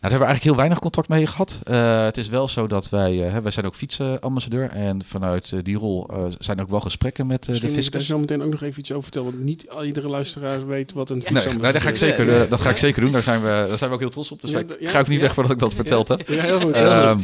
Daar 0.00 0.10
hebben 0.10 0.18
we 0.18 0.34
eigenlijk 0.34 0.42
heel 0.42 0.56
weinig 0.56 0.78
contact 0.78 1.08
mee 1.08 1.26
gehad. 1.26 1.60
Uh, 1.64 2.04
het 2.04 2.16
is 2.16 2.28
wel 2.28 2.48
zo 2.48 2.66
dat 2.66 2.88
wij, 2.88 3.26
uh, 3.26 3.36
wij 3.36 3.52
zijn 3.52 3.66
ook 3.66 3.74
fietsambassadeur 3.74 4.70
en 4.70 5.04
vanuit 5.04 5.50
uh, 5.54 5.60
die 5.62 5.76
rol 5.76 6.10
zijn 6.38 6.60
ook 6.60 6.70
wel 6.70 6.80
gesprekken 6.80 7.26
met 7.26 7.44
de 7.44 7.52
fiscus. 7.52 7.74
Misschien 7.74 8.00
zo 8.00 8.18
meteen 8.18 8.42
ook 8.42 8.50
nog 8.50 8.62
even 8.62 8.80
iets 8.80 8.90
over 8.90 9.02
vertellen, 9.02 9.30
want 9.30 9.44
niet 9.44 9.66
iedere 9.84 10.08
luisteraar 10.08 10.66
weet 10.66 10.92
wat 10.92 11.10
een 11.10 11.22
fietsambassadeur 11.22 11.62
nee, 11.62 11.62
nee, 11.62 11.72
dat 11.72 11.82
ga 11.82 11.88
ik 11.88 11.96
zeker, 11.96 12.48
dat 12.48 12.60
ga 12.60 12.70
ik 12.70 12.76
zeker 12.76 13.00
doen. 13.00 13.12
Daar 13.12 13.22
zijn, 13.22 13.40
we, 13.40 13.46
daar 13.46 13.78
zijn 13.78 13.90
we 13.90 13.94
ook 13.94 14.00
heel 14.00 14.10
trots 14.10 14.32
op. 14.32 14.40
Dus 14.40 14.52
ik 14.52 14.88
ga 14.88 14.98
ook 14.98 15.08
niet 15.08 15.20
weg 15.20 15.34
voordat 15.34 15.52
ik 15.52 15.58
dat 15.58 15.74
verteld 15.74 16.08
heb. 16.08 16.28
Ja, 16.28 16.42
heel 16.42 16.60
goed. 16.60 16.74
Heel 16.74 16.90
ehm, 16.90 17.18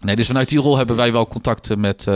nee, 0.00 0.16
dus 0.16 0.26
vanuit 0.26 0.48
die 0.48 0.58
rol 0.58 0.76
hebben 0.76 0.96
wij 0.96 1.12
wel 1.12 1.28
contact 1.28 1.76
met, 1.76 2.06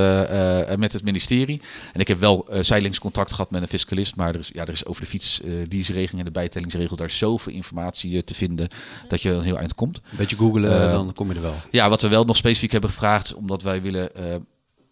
met 0.79 0.93
het 0.93 1.05
ministerie. 1.05 1.61
En 1.93 2.01
ik 2.01 2.09
heb 2.09 2.19
wel 2.21 2.49
zijlingscontact 2.61 3.31
gehad 3.31 3.51
met 3.51 3.63
een 3.63 3.69
fiscalist, 3.69 4.17
maar 4.17 4.29
er 4.29 4.41
is, 4.41 4.51
ja, 4.53 4.63
er 4.63 4.73
is 4.73 4.87
over 4.87 5.03
de 5.03 5.09
fietsdienstregeling 5.09 6.19
en 6.19 6.25
de 6.25 6.31
bijtellingsregel 6.31 6.97
daar 6.97 7.11
zoveel 7.11 7.53
informatie 7.53 8.25
te 8.25 8.35
vinden 8.35 8.69
dat 9.09 9.23
je 9.23 9.41
heel 9.51 9.59
eind 9.59 9.75
komt. 9.75 9.97
Een 9.97 10.17
beetje 10.17 10.37
googelen, 10.37 10.73
uh, 10.73 10.93
dan 10.93 11.13
kom 11.13 11.29
je 11.29 11.35
er 11.35 11.43
wel. 11.43 11.55
Ja, 11.71 11.89
wat 11.89 12.03
we 12.03 12.09
wel 12.09 12.25
nog 12.25 12.37
specifiek 12.37 12.73
hebben 12.73 12.91
gevraagd, 12.91 13.35
omdat 13.35 13.63
wij 13.63 13.83
willen 13.83 14.11
uh, 14.17 14.25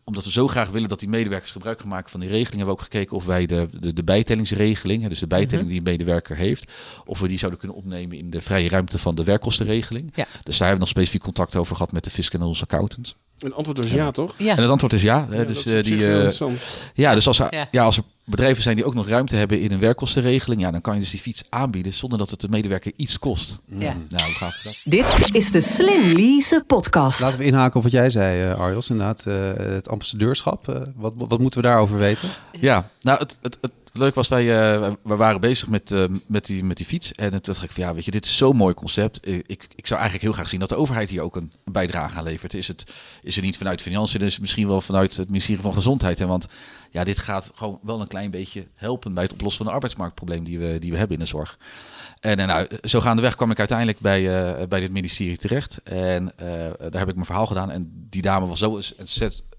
omdat 0.08 0.24
we 0.24 0.32
zo 0.32 0.48
graag 0.48 0.70
willen 0.70 0.88
dat 0.88 1.00
die 1.00 1.08
medewerkers 1.08 1.50
gebruik 1.50 1.80
gaan 1.80 1.88
maken 1.88 2.10
van 2.10 2.20
die 2.20 2.28
regeling, 2.28 2.56
hebben 2.56 2.74
we 2.74 2.80
ook 2.80 2.86
gekeken 2.92 3.16
of 3.16 3.24
wij 3.24 3.46
de, 3.46 3.68
de, 3.80 3.92
de 3.92 4.04
bijtellingsregeling, 4.04 5.08
dus 5.08 5.18
de 5.18 5.26
bijtelling 5.26 5.68
mhm. 5.68 5.68
die 5.68 5.78
een 5.78 5.98
medewerker 5.98 6.36
heeft, 6.36 6.72
of 7.04 7.20
we 7.20 7.28
die 7.28 7.38
zouden 7.38 7.60
kunnen 7.60 7.78
opnemen 7.78 8.18
in 8.18 8.30
de 8.30 8.40
vrije 8.40 8.68
ruimte 8.68 8.98
van 8.98 9.14
de 9.14 9.24
werkkostenregeling. 9.24 10.12
Ja. 10.14 10.26
Dus 10.42 10.58
daar 10.58 10.68
hebben 10.68 10.72
we 10.72 10.78
nog 10.78 10.88
specifiek 10.88 11.22
contact 11.22 11.56
over 11.56 11.76
gehad 11.76 11.92
met 11.92 12.04
de 12.04 12.10
fiscal 12.10 12.40
en 12.40 12.46
onze 12.46 12.62
accountant. 12.62 13.16
Het 13.38 13.54
antwoord 13.54 13.84
is 13.84 13.90
ja, 13.90 14.10
toch? 14.10 14.34
Ja. 14.38 14.56
En 14.56 14.62
het 14.62 14.70
antwoord 14.70 14.92
is 14.92 15.02
ja. 15.02 15.28
ja 15.30 15.44
dus, 15.44 15.66
uh, 15.66 15.82
die, 15.82 15.96
uh, 15.96 16.30
ja, 16.94 17.14
dus 17.14 17.26
als, 17.26 17.38
er, 17.38 17.68
ja. 17.70 17.84
als 17.84 17.96
er 17.96 18.02
bedrijven 18.28 18.62
zijn 18.62 18.76
die 18.76 18.84
ook 18.84 18.94
nog 18.94 19.08
ruimte 19.08 19.36
hebben 19.36 19.60
in 19.60 19.72
een 19.72 19.78
werkkostenregeling, 19.78 20.60
ja, 20.60 20.70
dan 20.70 20.80
kan 20.80 20.94
je 20.94 21.00
dus 21.00 21.10
die 21.10 21.20
fiets 21.20 21.42
aanbieden 21.48 21.92
zonder 21.92 22.18
dat 22.18 22.30
het 22.30 22.40
de 22.40 22.48
medewerker 22.48 22.92
iets 22.96 23.18
kost. 23.18 23.58
Ja. 23.64 23.78
Nou, 23.78 23.96
hoe 24.08 24.20
gaat 24.20 24.62
dat? 24.62 24.82
Dit 24.84 25.34
is 25.34 25.50
de 25.50 25.60
Slim 25.60 26.12
Lease 26.12 26.64
podcast. 26.66 27.20
Laten 27.20 27.38
we 27.38 27.44
inhaken 27.44 27.76
op 27.76 27.82
wat 27.82 27.92
jij 27.92 28.10
zei, 28.10 28.44
uh, 28.44 28.54
Arjos. 28.54 28.90
Inderdaad, 28.90 29.24
het 29.24 29.88
ambassadeurschap. 29.88 30.88
wat, 30.96 31.12
wat 31.16 31.38
moeten 31.38 31.60
we 31.60 31.66
daarover 31.66 31.98
weten? 31.98 32.28
Ja, 32.60 32.90
nou, 33.00 33.18
het, 33.18 33.38
het, 33.42 33.58
het 33.60 33.72
leuk 33.92 34.14
was, 34.14 34.28
wij 34.28 34.44
uh, 34.44 34.92
we 35.02 35.16
waren 35.16 35.40
bezig 35.40 35.68
met, 35.68 35.90
uh, 35.90 36.04
met, 36.26 36.46
die, 36.46 36.64
met 36.64 36.76
die 36.76 36.86
fiets. 36.86 37.12
En 37.12 37.30
toen 37.30 37.40
dacht 37.42 37.62
ik 37.62 37.72
van 37.72 37.84
ja, 37.84 37.94
weet 37.94 38.04
je, 38.04 38.10
dit 38.10 38.24
is 38.24 38.36
zo'n 38.36 38.56
mooi 38.56 38.74
concept. 38.74 39.26
Ik, 39.26 39.68
ik 39.74 39.86
zou 39.86 40.00
eigenlijk 40.00 40.22
heel 40.22 40.32
graag 40.32 40.48
zien 40.48 40.60
dat 40.60 40.68
de 40.68 40.76
overheid 40.76 41.08
hier 41.08 41.22
ook 41.22 41.36
een 41.36 41.52
bijdrage 41.64 42.16
aan 42.16 42.24
levert. 42.24 42.54
Is 42.54 42.68
het, 42.68 42.84
is 43.22 43.36
het 43.36 43.44
niet 43.44 43.56
vanuit 43.56 43.82
financiën, 43.82 44.20
dus 44.20 44.38
misschien 44.38 44.66
wel 44.66 44.80
vanuit 44.80 45.16
het 45.16 45.28
ministerie 45.28 45.62
van 45.62 45.72
Gezondheid. 45.72 46.18
Hè? 46.18 46.26
Want 46.26 46.46
ja, 46.90 47.04
dit 47.04 47.18
gaat 47.18 47.50
gewoon 47.54 47.78
wel 47.82 48.00
een 48.00 48.08
klein 48.08 48.30
beetje 48.30 48.66
helpen 48.74 49.14
bij 49.14 49.22
het 49.22 49.32
oplossen 49.32 49.58
van 49.58 49.66
de 49.66 49.72
arbeidsmarktprobleem 49.72 50.44
die 50.44 50.58
we, 50.58 50.78
die 50.78 50.90
we 50.90 50.96
hebben 50.96 51.16
in 51.16 51.22
de 51.22 51.28
zorg. 51.28 51.58
En, 52.20 52.36
en 52.36 52.46
nou, 52.46 52.66
zo 52.82 53.00
gaandeweg 53.00 53.36
kwam 53.36 53.50
ik 53.50 53.58
uiteindelijk 53.58 53.98
bij, 54.00 54.22
uh, 54.60 54.66
bij 54.66 54.80
dit 54.80 54.90
ministerie 54.90 55.36
terecht. 55.36 55.82
En 55.82 56.32
daar 56.78 56.98
heb 56.98 57.08
ik 57.08 57.14
mijn 57.14 57.26
verhaal 57.26 57.46
gedaan. 57.46 57.70
En 57.70 58.06
die 58.10 58.22
dame 58.22 58.46
was 58.46 58.58
zo 58.58 58.80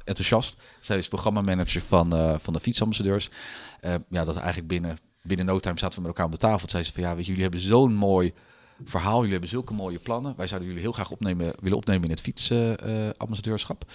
enthousiast. 0.04 0.58
Zij 0.80 0.98
is 0.98 1.08
programmamanager 1.08 1.82
van, 1.82 2.40
van 2.40 2.54
de 2.54 2.60
fietsambassadeurs. 2.60 3.30
Ja, 4.10 4.26
dat 4.26 4.36
eigenlijk 4.36 4.68
binnen, 4.68 4.98
binnen 5.22 5.46
no 5.46 5.60
time 5.60 5.80
zaten 5.80 5.96
we 5.96 6.08
met 6.08 6.10
elkaar 6.10 6.26
om 6.26 6.32
de 6.32 6.38
tafel. 6.38 6.60
Toen 6.60 6.70
zei 6.70 6.84
ze 6.84 6.94
van 6.94 7.04
ja, 7.04 7.16
weet 7.16 7.26
jullie 7.26 7.42
hebben 7.42 7.60
zo'n 7.60 7.94
mooi 7.94 8.34
verhaal. 8.86 9.18
Jullie 9.18 9.32
hebben 9.32 9.50
zulke 9.50 9.74
mooie 9.74 10.00
plannen. 10.00 10.34
Wij 10.38 10.48
zouden 10.48 10.68
jullie 10.68 10.84
heel 10.84 10.94
graag 10.94 11.12
opnemen, 11.12 11.54
willen 11.62 11.78
opnemen 11.78 12.04
in 12.04 12.10
het 12.10 12.22
fietsambassadeurschap. 12.22 13.86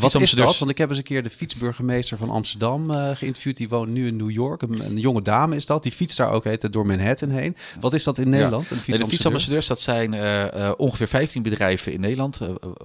Wat 0.00 0.14
is 0.14 0.30
dat? 0.30 0.58
Want 0.58 0.70
ik 0.70 0.78
heb 0.78 0.88
eens 0.88 0.98
een 0.98 1.04
keer 1.04 1.22
de 1.22 1.30
fietsburgemeester 1.30 2.18
van 2.18 2.30
Amsterdam 2.30 2.90
uh, 2.90 3.10
geïnterviewd. 3.14 3.56
Die 3.56 3.68
woont 3.68 3.90
nu 3.90 4.06
in 4.06 4.16
New 4.16 4.30
York. 4.30 4.62
Een, 4.62 4.98
jonge 4.98 5.22
dame 5.22 5.56
is 5.56 5.66
dat. 5.66 5.82
Die 5.82 5.92
fietst 5.92 6.16
daar 6.16 6.30
ook 6.30 6.44
heet 6.44 6.72
door 6.72 6.86
Manhattan 6.86 7.30
heen. 7.30 7.56
Wat 7.80 7.94
is 7.94 8.04
dat 8.04 8.18
in 8.18 8.28
Nederland? 8.28 8.68
Ja. 8.68 8.76
Nee, 8.86 8.98
de 8.98 9.06
fietsambassadeurs, 9.06 9.66
dat 9.66 9.80
zijn 9.80 10.12
uh, 10.12 10.72
ongeveer 10.76 11.08
15 11.08 11.42
bedrijven 11.42 11.92
in 11.92 12.00
Nederland. 12.00 12.40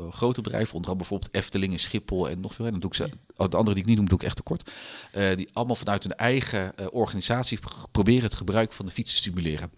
grote 0.09 0.41
bedrijven, 0.41 0.73
onder 0.73 0.91
andere 0.91 0.95
bijvoorbeeld 0.95 1.35
Efteling 1.35 1.71
in 1.71 1.79
Schiphol 1.79 2.29
en 2.29 2.39
nog 2.39 2.53
veel. 2.53 2.65
En 2.65 2.71
dan 2.71 2.79
doe 2.79 2.89
ik 2.89 2.95
ze, 2.95 3.09
oh, 3.35 3.49
de 3.49 3.57
andere 3.57 3.73
die 3.73 3.83
ik 3.83 3.89
niet 3.89 3.97
noem, 3.97 4.07
doe 4.07 4.19
ik 4.19 4.25
echt 4.25 4.35
tekort. 4.35 4.71
die 5.35 5.49
allemaal 5.53 5.75
vanuit 5.75 6.03
hun 6.03 6.15
eigen 6.15 6.73
organisatie 6.91 7.59
proberen 7.91 8.23
het 8.23 8.35
gebruik 8.35 8.73
van 8.73 8.85
de 8.85 8.91
fiets 8.91 9.11
te 9.11 9.17
stimuleren. 9.17 9.71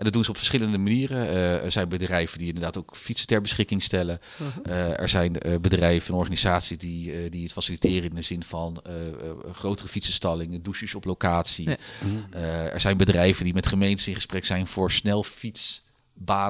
En 0.00 0.06
dat 0.06 0.14
doen 0.14 0.24
ze 0.24 0.30
op 0.30 0.36
verschillende 0.36 0.78
manieren. 0.78 1.26
Uh, 1.26 1.64
er 1.64 1.70
zijn 1.70 1.88
bedrijven 1.88 2.38
die 2.38 2.46
inderdaad 2.46 2.78
ook 2.78 2.96
fietsen 2.96 3.26
ter 3.26 3.40
beschikking 3.40 3.82
stellen. 3.82 4.18
Uh, 4.66 5.00
er 5.00 5.08
zijn 5.08 5.36
uh, 5.46 5.58
bedrijven 5.58 6.12
en 6.12 6.18
organisaties 6.18 6.78
die, 6.78 7.28
die 7.28 7.42
het 7.42 7.52
faciliteren 7.52 8.08
in 8.08 8.14
de 8.14 8.22
zin 8.22 8.42
van 8.42 8.82
grotere 9.52 9.88
fietsenstallingen, 9.88 10.62
douches 10.62 10.94
op 10.94 11.04
locatie. 11.04 11.76
er 12.72 12.80
zijn 12.80 12.96
bedrijven 12.96 13.44
die 13.44 13.54
met 13.54 13.66
gemeentes 13.66 14.06
in 14.06 14.14
gesprek 14.14 14.44
zijn 14.44 14.66
voor 14.66 14.90
snel 14.90 15.22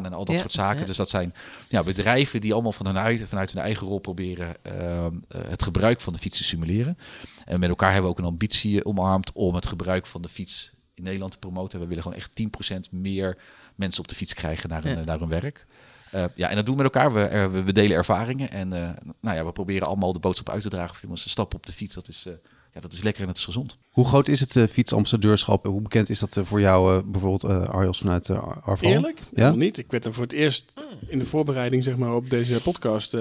en 0.04 0.12
al 0.12 0.25
dat 0.25 0.40
soort 0.40 0.52
zaken. 0.52 0.87
Dus 0.87 0.97
dat 0.97 1.11
zijn 1.11 1.35
ja, 1.69 1.83
bedrijven 1.83 2.40
die 2.40 2.52
allemaal 2.52 2.73
van 2.73 2.87
hun 2.87 2.97
vanuit 3.28 3.52
hun 3.52 3.62
eigen 3.62 3.87
rol 3.87 3.99
proberen 3.99 4.54
ehm, 4.62 5.14
het 5.28 5.62
gebruik 5.62 6.00
van 6.00 6.12
de 6.12 6.19
fiets 6.19 6.37
te 6.37 6.45
simuleren. 6.45 6.99
En 7.45 7.61
met 7.61 7.69
elkaar 7.69 7.92
hebben 7.92 8.11
we 8.11 8.16
ook 8.16 8.25
een 8.25 8.33
ambitie 8.33 8.85
omarmd 8.85 9.33
om 9.33 9.54
het 9.54 9.66
gebruik 9.66 10.07
van 10.07 10.23
de 10.23 10.28
fiets 10.28 10.78
in 11.00 11.07
Nederland 11.07 11.33
te 11.33 11.38
promoten. 11.38 11.80
We 11.80 11.87
willen 11.87 12.02
gewoon 12.02 12.19
echt 12.19 12.30
10% 12.30 12.90
meer 12.90 13.38
mensen 13.75 14.00
op 14.00 14.09
de 14.09 14.14
fiets 14.14 14.35
krijgen 14.35 14.69
naar 14.69 14.83
hun, 14.85 15.04
naar 15.04 15.19
hun 15.19 15.28
werk. 15.28 15.66
Uh, 16.14 16.25
ja, 16.35 16.49
en 16.49 16.57
dat 16.57 16.66
doen 16.66 16.76
we 16.76 16.83
met 16.83 16.95
elkaar. 16.95 17.12
We, 17.12 17.62
we, 17.64 17.73
delen 17.73 17.97
ervaringen. 17.97 18.50
En 18.50 18.73
uh, 18.73 18.90
nou 19.21 19.37
ja, 19.37 19.45
we 19.45 19.52
proberen 19.52 19.87
allemaal 19.87 20.12
de 20.12 20.19
boodschap 20.19 20.49
uit 20.49 20.62
te 20.62 20.69
dragen. 20.69 20.97
Jongens, 21.02 21.30
stappen 21.30 21.57
op 21.57 21.66
de 21.66 21.73
fiets, 21.73 21.95
dat 21.95 22.09
is, 22.09 22.25
uh, 22.26 22.33
ja, 22.75 22.80
dat 22.80 22.92
is 22.92 23.02
lekker 23.02 23.23
en 23.23 23.28
het 23.28 23.38
is 23.38 23.45
gezond. 23.45 23.78
Hoe 23.90 24.07
groot 24.07 24.28
is 24.28 24.40
het 24.40 24.71
fietsambassadeurschap? 24.71 25.66
Hoe 25.66 25.80
bekend 25.80 26.11
is 26.11 26.19
dat 26.19 26.38
voor 26.42 26.61
jou, 26.61 27.02
bijvoorbeeld 27.04 27.69
Arjos 27.69 27.99
vanuit 27.99 28.28
uh, 28.28 28.49
Arval? 28.62 28.90
Eerlijk? 28.90 29.21
Ja? 29.35 29.50
niet. 29.50 29.78
Ik 29.78 29.90
werd 29.90 30.04
er 30.04 30.12
voor 30.12 30.23
het 30.23 30.33
eerst 30.33 30.73
in 31.07 31.19
de 31.19 31.25
voorbereiding 31.25 31.85
zeg 31.85 31.97
maar, 31.97 32.14
op 32.14 32.30
deze 32.30 32.62
podcast 32.62 33.16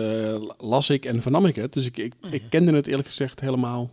las 0.57 0.89
ik 0.89 1.05
en 1.05 1.21
vernam 1.21 1.45
ik 1.45 1.55
het. 1.55 1.73
Dus 1.73 1.85
ik, 1.85 1.97
ik, 1.97 2.13
ik 2.31 2.43
kende 2.49 2.73
het 2.73 2.87
eerlijk 2.87 3.07
gezegd 3.07 3.39
helemaal 3.39 3.89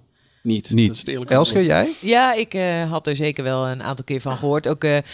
niet. 0.46 0.70
Niet. 0.70 0.86
Dat 0.86 0.94
is 0.94 1.00
het 1.02 1.08
eerlijke 1.08 1.34
Elske, 1.34 1.64
jij? 1.64 1.92
Ja, 2.00 2.34
ik 2.34 2.54
eh, 2.54 2.90
had 2.90 3.06
er 3.06 3.16
zeker 3.16 3.44
wel 3.44 3.66
een 3.66 3.82
aantal 3.82 4.04
keer 4.04 4.20
van 4.20 4.36
gehoord. 4.36 4.68
Ook 4.68 4.84
eh, 4.84 4.96
eh, 4.96 5.04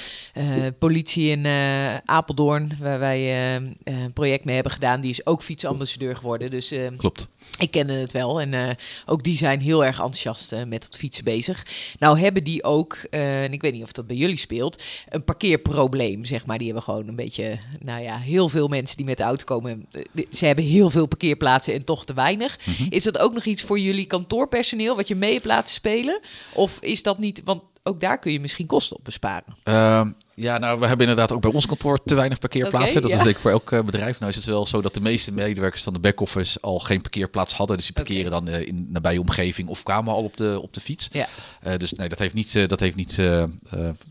politie 0.78 1.30
in 1.30 1.46
eh, 1.46 1.96
Apeldoorn, 2.04 2.72
waar 2.80 2.98
wij 2.98 3.20
eh, 3.20 3.62
een 3.84 4.12
project 4.12 4.44
mee 4.44 4.54
hebben 4.54 4.72
gedaan, 4.72 5.00
die 5.00 5.10
is 5.10 5.26
ook 5.26 5.42
fietsambassadeur 5.42 6.16
geworden. 6.16 6.50
Dus 6.50 6.74
Klopt. 6.96 7.28
ik 7.58 7.70
kende 7.70 7.92
het 7.92 8.12
wel. 8.12 8.40
En 8.40 8.54
eh, 8.54 8.68
ook 9.06 9.24
die 9.24 9.36
zijn 9.36 9.60
heel 9.60 9.84
erg 9.84 9.96
enthousiast 9.96 10.52
met 10.66 10.84
het 10.84 10.96
fietsen 10.96 11.24
bezig. 11.24 11.66
Nou 11.98 12.18
hebben 12.18 12.44
die 12.44 12.64
ook, 12.64 12.98
eh, 13.10 13.42
en 13.42 13.52
ik 13.52 13.60
weet 13.62 13.72
niet 13.72 13.82
of 13.82 13.92
dat 13.92 14.06
bij 14.06 14.16
jullie 14.16 14.36
speelt, 14.36 14.82
een 15.08 15.24
parkeerprobleem, 15.24 16.24
zeg 16.24 16.46
maar. 16.46 16.58
Die 16.58 16.66
hebben 16.66 16.84
gewoon 16.84 17.08
een 17.08 17.16
beetje, 17.16 17.58
nou 17.80 18.02
ja, 18.02 18.18
heel 18.18 18.48
veel 18.48 18.68
mensen 18.68 18.96
die 18.96 19.06
met 19.06 19.16
de 19.16 19.22
auto 19.22 19.44
komen. 19.44 19.86
Ze 20.30 20.46
hebben 20.46 20.64
heel 20.64 20.90
veel 20.90 21.06
parkeerplaatsen 21.06 21.74
en 21.74 21.84
toch 21.84 22.04
te 22.04 22.14
weinig. 22.14 22.58
Is 22.88 23.04
dat 23.04 23.18
ook 23.18 23.34
nog 23.34 23.44
iets 23.44 23.62
voor 23.62 23.78
jullie 23.78 24.06
kantoorpersoneel, 24.06 24.96
wat 24.96 25.08
je 25.08 25.14
mee 25.22 25.32
hebt 25.32 25.44
laten 25.44 25.74
spelen? 25.74 26.20
Of 26.54 26.78
is 26.80 27.02
dat 27.02 27.18
niet, 27.18 27.42
want 27.44 27.62
ook 27.82 28.00
daar 28.00 28.18
kun 28.18 28.32
je 28.32 28.40
misschien 28.40 28.66
kosten 28.66 28.96
op 28.96 29.04
besparen. 29.04 29.56
Ehm, 29.62 30.10
ja, 30.34 30.58
nou, 30.58 30.80
we 30.80 30.86
hebben 30.86 31.08
inderdaad 31.08 31.32
ook 31.32 31.40
bij 31.40 31.52
ons 31.52 31.66
kantoor 31.66 32.02
te 32.04 32.14
weinig 32.14 32.38
parkeerplaatsen. 32.38 33.02
Dat 33.02 33.10
ja. 33.10 33.16
is 33.16 33.22
zeker 33.22 33.40
voor 33.40 33.50
elk 33.50 33.72
eh, 33.72 33.82
bedrijf. 33.82 34.18
Nou 34.18 34.30
is 34.30 34.36
het 34.36 34.44
wel 34.44 34.66
zo 34.66 34.82
dat 34.82 34.94
de 34.94 35.00
meeste 35.00 35.32
medewerkers 35.32 35.82
van 35.82 35.92
de 35.92 35.98
back-office 35.98 36.60
al 36.60 36.78
geen 36.78 37.00
parkeerplaats 37.00 37.54
hadden. 37.54 37.76
Dus 37.76 37.86
die 37.86 37.94
parkeren 37.94 38.30
dan 38.30 38.48
eh, 38.48 38.66
in 38.66 38.76
de 38.76 38.90
nabije 38.90 39.20
omgeving 39.20 39.68
of 39.68 39.82
kwamen 39.82 40.12
al 40.12 40.22
op 40.22 40.36
de, 40.36 40.58
op 40.62 40.74
de 40.74 40.80
fiets. 40.80 41.08
Ja. 41.12 41.28
Eh, 41.62 41.76
dus 41.76 41.92
nee, 41.92 42.08
dat 42.08 42.18
heeft 42.18 42.34
niet, 42.34 42.68
dat 42.68 42.80
heeft 42.80 42.96
niet, 42.96 43.14
ja, 43.14 43.48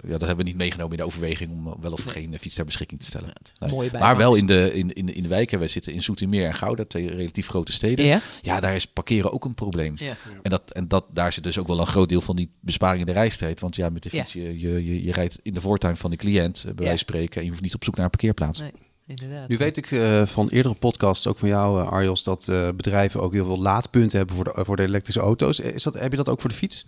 dat 0.01 0.21
hebben 0.21 0.37
we 0.37 0.43
niet 0.43 0.57
meegenomen 0.57 0.91
in 0.91 0.97
de 0.97 1.05
overweging 1.05 1.51
om 1.51 1.81
wel 1.81 1.91
of 1.91 2.03
geen 2.03 2.39
fiets 2.39 2.55
ter 2.55 2.65
beschikking 2.65 2.99
te 2.99 3.05
stellen. 3.05 3.33
Nee. 3.59 3.91
Maar 3.91 4.17
wel 4.17 4.35
in 4.35 4.45
de, 4.45 4.73
in, 4.73 4.93
in, 4.93 5.15
in 5.15 5.23
de 5.23 5.29
wijken. 5.29 5.59
Wij 5.59 5.67
zitten 5.67 5.93
in 5.93 6.03
Zoetermeer 6.03 6.45
en 6.45 6.53
Gouda, 6.53 6.85
twee 6.85 7.09
relatief 7.15 7.47
grote 7.47 7.71
steden. 7.71 8.05
Ja? 8.05 8.21
Ja, 8.41 8.59
daar 8.59 8.75
is 8.75 8.85
parkeren 8.85 9.31
ook 9.31 9.45
een 9.45 9.53
probleem. 9.53 9.97
En, 10.41 10.49
dat, 10.49 10.71
en 10.71 10.87
dat, 10.87 11.05
daar 11.13 11.33
zit 11.33 11.43
dus 11.43 11.57
ook 11.57 11.67
wel 11.67 11.79
een 11.79 11.87
groot 11.87 12.09
deel 12.09 12.21
van 12.21 12.35
die 12.35 12.49
besparing 12.59 12.99
in 12.99 13.05
de 13.05 13.19
reistijd. 13.19 13.59
Want 13.59 13.75
ja, 13.75 13.89
met 13.89 14.03
de 14.03 14.09
fiets, 14.09 14.33
je, 14.33 14.59
je, 14.59 14.85
je, 14.85 15.03
je 15.03 15.11
rijdt 15.11 15.39
in 15.41 15.53
de 15.53 15.61
voortuin 15.61 15.97
van 15.97 16.10
de 16.11 16.17
cliënt, 16.17 16.57
eh, 16.57 16.63
bij 16.63 16.73
wijze 16.85 16.89
van 16.89 16.97
spreken. 16.97 17.37
En 17.37 17.43
je 17.43 17.49
hoeft 17.49 17.61
niet 17.61 17.75
op 17.75 17.83
zoek 17.83 17.95
naar 17.95 18.03
een 18.05 18.11
parkeerplaats. 18.11 18.59
Nee, 18.59 18.71
inderdaad. 19.05 19.47
Nu 19.47 19.57
weet 19.57 19.77
ik 19.77 19.91
eh, 19.91 20.25
van 20.25 20.49
eerdere 20.49 20.75
podcasts, 20.75 21.27
ook 21.27 21.37
van 21.37 21.49
jou, 21.49 21.81
eh, 21.81 21.91
Arjos, 21.91 22.23
dat 22.23 22.47
eh, 22.47 22.67
bedrijven 22.75 23.21
ook 23.21 23.33
heel 23.33 23.45
veel 23.45 23.59
laadpunten 23.61 24.17
hebben 24.17 24.35
voor 24.35 24.45
de, 24.45 24.53
voor 24.65 24.75
de 24.75 24.83
elektrische 24.83 25.21
auto's. 25.21 25.59
Is 25.59 25.83
dat, 25.83 25.93
heb 25.93 26.11
je 26.11 26.17
dat 26.17 26.29
ook 26.29 26.41
voor 26.41 26.49
de 26.49 26.55
fiets? 26.55 26.85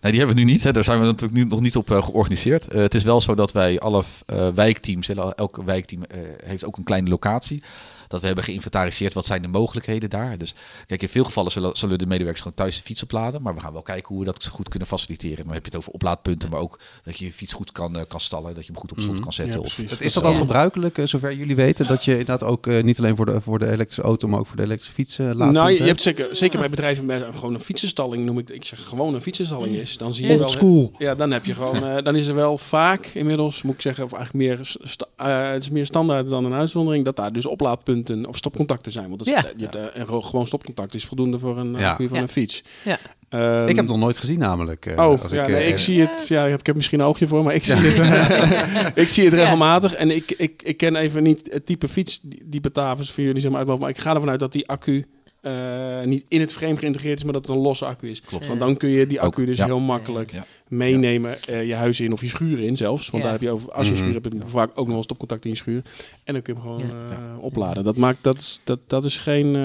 Nee, 0.00 0.12
die 0.12 0.20
hebben 0.20 0.36
we 0.38 0.42
nu 0.44 0.52
niet. 0.52 0.62
Hè. 0.62 0.72
Daar 0.72 0.84
zijn 0.84 1.00
we 1.00 1.04
natuurlijk 1.04 1.32
nu 1.32 1.44
nog 1.44 1.60
niet 1.60 1.76
op 1.76 1.90
eh, 1.90 2.02
georganiseerd. 2.02 2.68
Eh, 2.68 2.80
het 2.80 2.94
is 2.94 3.02
wel 3.02 3.20
zo 3.20 3.34
dat 3.34 3.52
wij 3.52 3.80
alle 3.80 4.02
eh, 4.26 4.48
wijkteams, 4.48 5.06
hè, 5.06 5.34
elke 5.34 5.64
wijkteam 5.64 6.02
eh, 6.02 6.20
heeft 6.44 6.64
ook 6.64 6.76
een 6.76 6.84
kleine 6.84 7.08
locatie. 7.08 7.62
Dat 8.08 8.20
we 8.20 8.26
hebben 8.26 8.44
geïnventariseerd 8.44 9.14
wat 9.14 9.26
zijn 9.26 9.42
de 9.42 9.48
mogelijkheden 9.48 10.10
daar. 10.10 10.38
Dus 10.38 10.54
kijk, 10.86 11.02
in 11.02 11.08
veel 11.08 11.24
gevallen 11.24 11.50
zullen, 11.52 11.76
zullen 11.76 11.98
de 11.98 12.06
medewerkers 12.06 12.40
gewoon 12.42 12.56
thuis 12.56 12.76
de 12.76 12.82
fiets 12.82 13.02
opladen. 13.02 13.42
Maar 13.42 13.54
we 13.54 13.60
gaan 13.60 13.72
wel 13.72 13.82
kijken 13.82 14.08
hoe 14.08 14.18
we 14.18 14.24
dat 14.24 14.46
goed 14.46 14.68
kunnen 14.68 14.88
faciliteren. 14.88 15.44
Dan 15.44 15.52
heb 15.54 15.62
je 15.62 15.68
het 15.70 15.78
over 15.78 15.92
oplaadpunten, 15.92 16.50
maar 16.50 16.60
ook 16.60 16.78
dat 17.04 17.18
je 17.18 17.24
je 17.24 17.32
fiets 17.32 17.52
goed 17.52 17.72
kan, 17.72 17.96
eh, 17.96 18.02
kan 18.08 18.20
stallen. 18.20 18.54
Dat 18.54 18.66
je 18.66 18.72
hem 18.72 18.80
goed 18.80 18.90
op 18.92 18.98
slot 18.98 19.12
Mhm. 19.14 19.22
kan 19.22 19.32
zetten. 19.32 19.60
Ja, 19.60 19.66
of, 19.66 19.74
precies. 19.76 19.98
Is 20.00 20.12
dat 20.12 20.22
dan 20.22 20.32
Ja. 20.32 20.38
gebruikelijk, 20.38 20.98
eh, 20.98 21.06
zover 21.06 21.34
jullie 21.34 21.56
weten, 21.56 21.86
dat 21.86 22.04
je 22.04 22.10
inderdaad 22.10 22.42
ook 22.42 22.66
eh, 22.66 22.82
niet 22.82 22.98
alleen 22.98 23.16
voor 23.16 23.26
de, 23.26 23.40
voor 23.40 23.58
de 23.58 23.66
elektrische 23.66 24.02
auto, 24.02 24.28
maar 24.28 24.38
ook 24.40 24.46
voor 24.46 24.56
de 24.56 24.62
elektrische 24.62 24.94
fiets 24.94 25.16
laadpunten 25.18 25.52
Nou, 25.52 25.68
je 25.70 25.74
hebt? 25.76 25.86
hebt 25.88 26.02
zeker, 26.02 26.36
zeker 26.36 26.58
bij 26.58 26.70
bedrijven 26.70 27.04
met 27.06 27.24
gewoon 27.34 27.54
een 27.54 27.60
fietsenstalling, 27.60 28.24
noem 28.24 28.38
ik, 28.38 28.50
ik 28.50 28.64
zeg 28.64 28.84
gewoon 28.84 29.14
een 29.14 29.22
fietsenstalling 29.22 29.74
is, 29.76 29.96
dan 29.96 30.14
zie 30.14 30.24
je 30.26 30.30
Old 30.32 30.40
wel... 30.40 30.48
school. 30.48 30.92
Ja, 30.98 31.14
dan 31.14 31.30
heb 31.30 31.44
je 31.44 31.54
gewoon, 31.54 32.04
dan 32.04 32.16
is 32.16 32.26
er 32.26 32.34
wel 32.34 32.58
vaak 32.58 33.06
inmiddels, 33.06 33.62
moet 33.62 33.74
ik 33.74 33.80
zeggen, 33.80 34.04
of 34.04 34.12
eigenlijk 34.12 34.44
meer, 34.46 34.76
sta- 34.82 35.06
het 35.52 35.62
is 35.62 35.70
meer 35.70 35.86
standaard 35.86 36.28
dan 36.28 36.44
een 36.44 36.52
uitzondering, 36.54 37.04
dat 37.04 37.16
daar 37.16 37.32
dus 37.32 37.46
oplaadpunten 37.46 37.96
of 38.28 38.36
stopcontacten 38.36 38.92
zijn. 38.92 39.06
Want 39.06 39.18
dat 39.18 39.28
is, 39.28 39.34
Ja. 39.34 39.44
je 39.56 39.62
hebt, 39.68 39.74
eh, 39.94 40.00
een 40.08 40.24
gewoon 40.24 40.46
stopcontact 40.46 40.94
is 40.94 41.04
voldoende 41.04 41.38
voor 41.38 41.58
een 41.58 41.74
Ja. 41.76 41.90
accu 41.90 42.08
van 42.08 42.16
Ja. 42.16 42.22
een 42.22 42.28
fiets. 42.28 42.62
Ja. 42.84 42.98
Ehm, 43.28 43.62
Ik 43.62 43.68
heb 43.68 43.76
het 43.76 43.88
nog 43.88 43.98
nooit 43.98 44.16
gezien 44.18 44.38
namelijk. 44.38 44.86
eh, 44.86 45.06
Oh, 45.10 45.22
als 45.22 45.30
ja, 45.30 45.42
ik, 45.42 45.48
nee, 45.48 45.56
eh, 45.62 45.68
ik 45.68 45.78
zie 45.78 46.00
het. 46.00 46.28
Ja, 46.28 46.44
ik 46.44 46.50
heb, 46.50 46.60
ik 46.60 46.66
heb 46.66 46.76
misschien 46.76 47.00
een 47.00 47.06
oogje 47.06 47.26
voor, 47.26 47.44
maar 47.44 47.54
ik 47.54 47.64
zie 47.64 47.74
het. 47.76 48.96
ik 49.04 49.08
zie 49.08 49.24
het 49.24 49.32
Ja. 49.32 49.38
regelmatig. 49.38 49.94
En 49.94 50.10
ik, 50.10 50.30
ik, 50.30 50.62
ik 50.62 50.76
ken 50.76 50.96
even 50.96 51.22
niet 51.22 51.48
het 51.52 51.66
type 51.66 51.88
fiets 51.88 52.20
die, 52.22 52.42
die 52.44 52.60
Batavus 52.60 53.10
voor 53.10 53.24
jullie 53.24 53.40
zeg 53.40 53.50
maar 53.50 53.66
uit 53.68 53.80
Maar 53.80 53.88
ik 53.88 53.98
ga 53.98 54.14
ervan 54.14 54.30
uit 54.30 54.40
dat 54.40 54.52
die 54.52 54.68
accu 54.68 55.06
eh, 55.40 56.02
niet 56.04 56.24
in 56.28 56.40
het 56.40 56.52
frame 56.52 56.76
geïntegreerd 56.76 57.18
is, 57.18 57.24
maar 57.24 57.32
dat 57.32 57.46
het 57.46 57.56
een 57.56 57.62
losse 57.62 57.84
accu 57.84 58.08
is. 58.10 58.20
Klopt. 58.20 58.46
Want 58.46 58.60
dan 58.60 58.76
kun 58.76 58.88
je 58.88 59.06
die 59.06 59.20
accu 59.20 59.40
Ook, 59.40 59.46
dus 59.46 59.58
ja. 59.58 59.64
heel 59.64 59.80
makkelijk 59.80 60.32
Ja. 60.32 60.44
meenemen 60.68 61.42
eh, 61.42 61.66
je 61.66 61.74
huis 61.74 62.00
in 62.00 62.12
of 62.12 62.20
je 62.20 62.28
schuur 62.28 62.60
in 62.60 62.76
zelfs. 62.76 63.10
Want 63.10 63.22
Ja. 63.22 63.30
daar 63.30 63.38
heb 63.38 63.48
je 63.48 63.54
over, 63.54 63.72
als 63.72 63.86
je 63.86 63.92
een 63.92 63.98
Mhm. 63.98 64.08
schuur 64.08 64.20
hebt, 64.22 64.34
heb 64.34 64.42
je 64.42 64.48
vaak 64.48 64.70
ook 64.74 64.84
nog 64.84 64.94
wel 64.94 65.02
stopcontact 65.02 65.44
in 65.44 65.50
je 65.50 65.56
schuur. 65.56 65.82
En 66.24 66.32
dan 66.32 66.42
kun 66.42 66.54
je 66.54 66.60
hem 66.60 66.70
gewoon 66.70 66.88
Ja. 67.08 67.14
eh, 67.14 67.42
opladen. 67.44 67.84
Dat 67.84 67.96
maakt 67.96 68.18
dat, 68.24 68.60
dat, 68.64 68.78
dat 68.86 69.04
is 69.04 69.16
geen. 69.18 69.56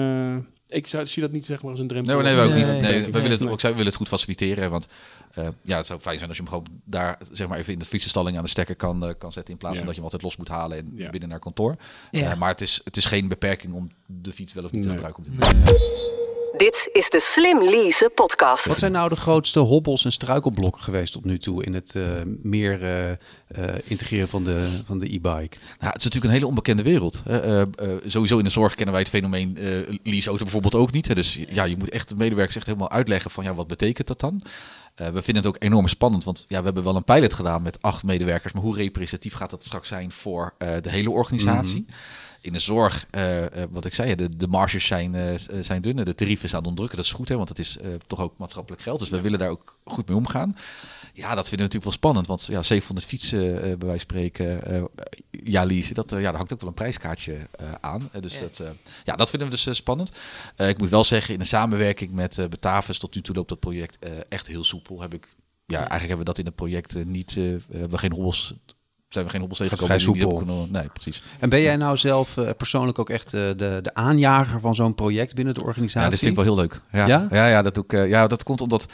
Ik 0.74 0.86
zou, 0.86 1.06
zie 1.06 1.22
dat 1.22 1.32
niet 1.32 1.44
zeg 1.44 1.62
maar 1.62 1.70
als 1.70 1.80
een 1.80 1.86
drempel. 1.88 2.14
Nee, 2.14 2.22
nee, 2.22 2.34
we 2.34 2.40
ook 2.42 2.48
Nee, 2.48 2.58
niet. 2.58 2.66
Nee, 2.66 2.80
nee, 2.80 3.04
we 3.04 3.10
willen 3.10 3.30
het, 3.30 3.40
Nee. 3.40 3.50
ook, 3.50 3.60
zij 3.60 3.70
willen 3.70 3.86
het 3.86 3.94
goed 3.94 4.08
faciliteren. 4.08 4.70
Want 4.70 4.86
eh, 5.34 5.48
ja, 5.62 5.76
het 5.76 5.86
zou 5.86 6.00
fijn 6.00 6.16
zijn 6.16 6.28
als 6.28 6.38
je 6.38 6.44
hem 6.44 6.52
gewoon 6.52 6.66
daar 6.84 7.18
zeg 7.32 7.48
maar 7.48 7.58
even 7.58 7.72
in 7.72 7.78
de 7.78 7.84
fietsenstalling 7.84 8.36
aan 8.36 8.42
de 8.42 8.48
stekker 8.48 8.76
kan, 8.76 9.04
eh, 9.06 9.14
kan 9.18 9.32
zetten. 9.32 9.52
In 9.52 9.58
plaats 9.58 9.74
Ja. 9.74 9.84
van 9.84 9.86
dat 9.86 9.94
je 9.96 10.02
hem 10.02 10.12
altijd 10.12 10.22
los 10.22 10.36
moet 10.36 10.48
halen 10.48 10.78
en 10.78 10.92
Ja. 10.96 11.10
binnen 11.10 11.28
naar 11.28 11.38
kantoor. 11.38 11.76
Ja. 12.10 12.30
Eh, 12.30 12.38
maar 12.38 12.48
het 12.48 12.60
is, 12.60 12.80
het 12.84 12.96
is 12.96 13.06
geen 13.06 13.28
beperking 13.28 13.74
om 13.74 13.88
de 14.06 14.32
fiets 14.32 14.52
wel 14.52 14.64
of 14.64 14.72
niet 14.72 14.82
te 14.82 14.88
gebruiken. 14.88 15.24
Op 15.24 15.30
dit 15.30 15.40
moment. 15.40 15.70
Dit 16.56 16.88
is 16.92 17.10
de 17.10 17.20
Slim 17.20 17.62
Lease 17.62 18.10
podcast. 18.14 18.66
Wat 18.66 18.78
zijn 18.78 18.92
nou 18.92 19.08
de 19.08 19.16
grootste 19.16 19.58
hobbels 19.58 20.04
en 20.04 20.12
struikelblokken 20.12 20.82
geweest 20.82 21.12
tot 21.12 21.24
nu 21.24 21.38
toe 21.38 21.64
in 21.64 21.74
het 21.74 21.94
eh, 21.94 22.02
meer 22.42 22.82
eh, 22.82 23.10
eh, 23.10 23.80
integreren 23.84 24.28
van 24.28 24.44
de 24.44 24.68
van 24.86 24.98
de 24.98 25.06
e-bike? 25.06 25.56
Nou, 25.80 25.92
het 25.92 25.96
is 25.96 26.04
natuurlijk 26.04 26.24
een 26.24 26.30
hele 26.30 26.46
onbekende 26.46 26.82
wereld. 26.82 27.22
hè. 27.24 27.40
Eh, 27.40 27.60
eh, 27.60 27.66
sowieso 28.06 28.38
in 28.38 28.44
de 28.44 28.50
zorg 28.50 28.74
kennen 28.74 28.94
wij 28.94 29.02
het 29.02 29.12
fenomeen 29.12 29.56
eh 29.56 29.96
leaseauto 30.02 30.42
bijvoorbeeld 30.42 30.74
ook 30.74 30.92
niet. 30.92 31.08
Hè. 31.08 31.14
Dus 31.14 31.38
ja, 31.48 31.64
je 31.64 31.76
moet 31.76 31.90
echt 31.90 32.08
de 32.08 32.16
medewerkers 32.16 32.56
echt 32.56 32.66
helemaal 32.66 32.90
uitleggen 32.90 33.30
van 33.30 33.44
ja, 33.44 33.54
wat 33.54 33.66
betekent 33.66 34.06
dat 34.06 34.20
dan? 34.20 34.40
Eh, 34.94 35.06
we 35.06 35.22
vinden 35.22 35.42
het 35.42 35.46
ook 35.54 35.62
enorm 35.62 35.88
spannend, 35.88 36.24
want 36.24 36.44
ja, 36.48 36.58
we 36.58 36.64
hebben 36.64 36.84
wel 36.84 36.96
een 36.96 37.04
pilot 37.04 37.32
gedaan 37.32 37.62
met 37.62 37.82
acht 37.82 38.04
medewerkers. 38.04 38.52
Maar 38.52 38.62
hoe 38.62 38.76
representatief 38.76 39.34
gaat 39.34 39.50
dat 39.50 39.64
straks 39.64 39.88
zijn 39.88 40.12
voor 40.12 40.54
eh, 40.58 40.68
de 40.80 40.90
hele 40.90 41.10
organisatie? 41.10 41.86
In 42.44 42.52
de 42.52 42.58
zorg, 42.58 43.06
eh, 43.10 43.62
eh, 43.62 43.68
wat 43.70 43.84
ik 43.84 43.94
zei, 43.94 44.14
de, 44.14 44.36
de 44.36 44.48
marges 44.48 44.86
zijn, 44.86 45.14
eh, 45.14 45.34
zijn 45.60 45.82
dun, 45.82 45.96
de 45.96 46.14
tarieven 46.14 46.48
staan 46.48 46.60
onderdrukken. 46.60 46.96
Dat 46.96 47.06
is 47.06 47.12
goed, 47.12 47.28
hè, 47.28 47.36
want 47.36 47.48
het 47.48 47.58
is 47.58 47.78
toch 48.06 48.20
ook 48.20 48.38
maatschappelijk 48.38 48.82
geld. 48.82 48.98
Dus 48.98 49.08
we 49.08 49.20
willen 49.20 49.38
daar 49.38 49.48
ook 49.48 49.78
goed 49.84 50.08
mee 50.08 50.16
omgaan. 50.16 50.56
Ja, 51.12 51.34
dat 51.34 51.48
vinden 51.48 51.68
we 51.68 51.74
natuurlijk 51.74 51.84
wel 51.84 51.92
spannend, 51.92 52.26
want 52.26 52.46
ja, 52.46 52.62
700 52.62 53.06
fietsen, 53.06 53.40
bij 53.60 53.88
wijze 53.88 53.88
van 53.88 53.98
spreken, 53.98 54.88
ja, 55.30 55.64
leasen, 55.64 55.94
dat, 55.94 56.10
ja, 56.10 56.20
daar 56.20 56.34
hangt 56.36 56.52
ook 56.52 56.60
wel 56.60 56.68
een 56.68 56.74
prijskaartje 56.74 57.36
aan. 57.80 58.10
Dus 58.20 58.34
Ja. 58.34 58.40
dat, 58.40 58.62
ja, 59.04 59.16
dat 59.16 59.30
vinden 59.30 59.48
we 59.48 59.54
dus 59.54 59.76
spannend. 59.76 60.10
Ik 60.56 60.78
moet 60.78 60.88
wel 60.88 61.04
zeggen, 61.04 61.34
in 61.34 61.40
de 61.40 61.46
samenwerking 61.46 62.12
met 62.12 62.46
Batavus, 62.50 62.98
tot 62.98 63.14
nu 63.14 63.20
toe 63.20 63.34
loopt 63.34 63.48
dat 63.48 63.60
project 63.60 63.98
echt 64.28 64.46
heel 64.46 64.64
soepel. 64.64 65.00
Heb 65.00 65.14
ik, 65.14 65.26
ja, 65.66 65.78
eigenlijk 65.78 66.08
hebben 66.08 66.18
we 66.18 66.24
dat 66.24 66.38
in 66.38 66.46
het 66.46 66.54
project 66.54 67.04
niet, 67.04 67.36
eh, 67.36 67.44
hebben 67.70 67.90
we 67.90 67.98
geen 67.98 68.12
hobbels, 68.12 68.54
zijn 69.14 69.24
we 69.24 69.30
geen 69.30 69.40
hobbels 69.40 69.60
tegengekomen. 69.60 70.00
vrij 70.00 70.14
soepel. 70.14 70.36
kunnen- 70.38 70.70
nee, 70.72 70.88
precies. 70.92 71.22
En 71.38 71.48
ben 71.48 71.60
jij 71.60 71.76
nou 71.76 71.96
zelf 71.96 72.36
eh, 72.36 72.50
persoonlijk 72.56 72.98
ook 72.98 73.10
echt 73.10 73.34
eh, 73.34 73.40
de, 73.40 73.78
de 73.82 73.94
aanjager 73.94 74.60
van 74.60 74.74
zo'n 74.74 74.94
project 74.94 75.34
binnen 75.34 75.54
de 75.54 75.62
organisatie? 75.62 76.00
Ja, 76.00 76.08
dit 76.08 76.18
vind 76.18 76.30
ik 76.30 76.36
wel 76.44 76.54
heel 76.54 76.62
leuk. 76.62 76.80
Ja, 76.92 77.06
Ja? 77.06 77.26
ja? 77.30 77.46
ja, 77.46 77.62
dat 77.62 77.74
doe 77.74 77.84
ik. 77.84 77.92
eh, 77.92 78.08
ja, 78.08 78.26
dat 78.26 78.42
komt 78.42 78.60
omdat, 78.60 78.86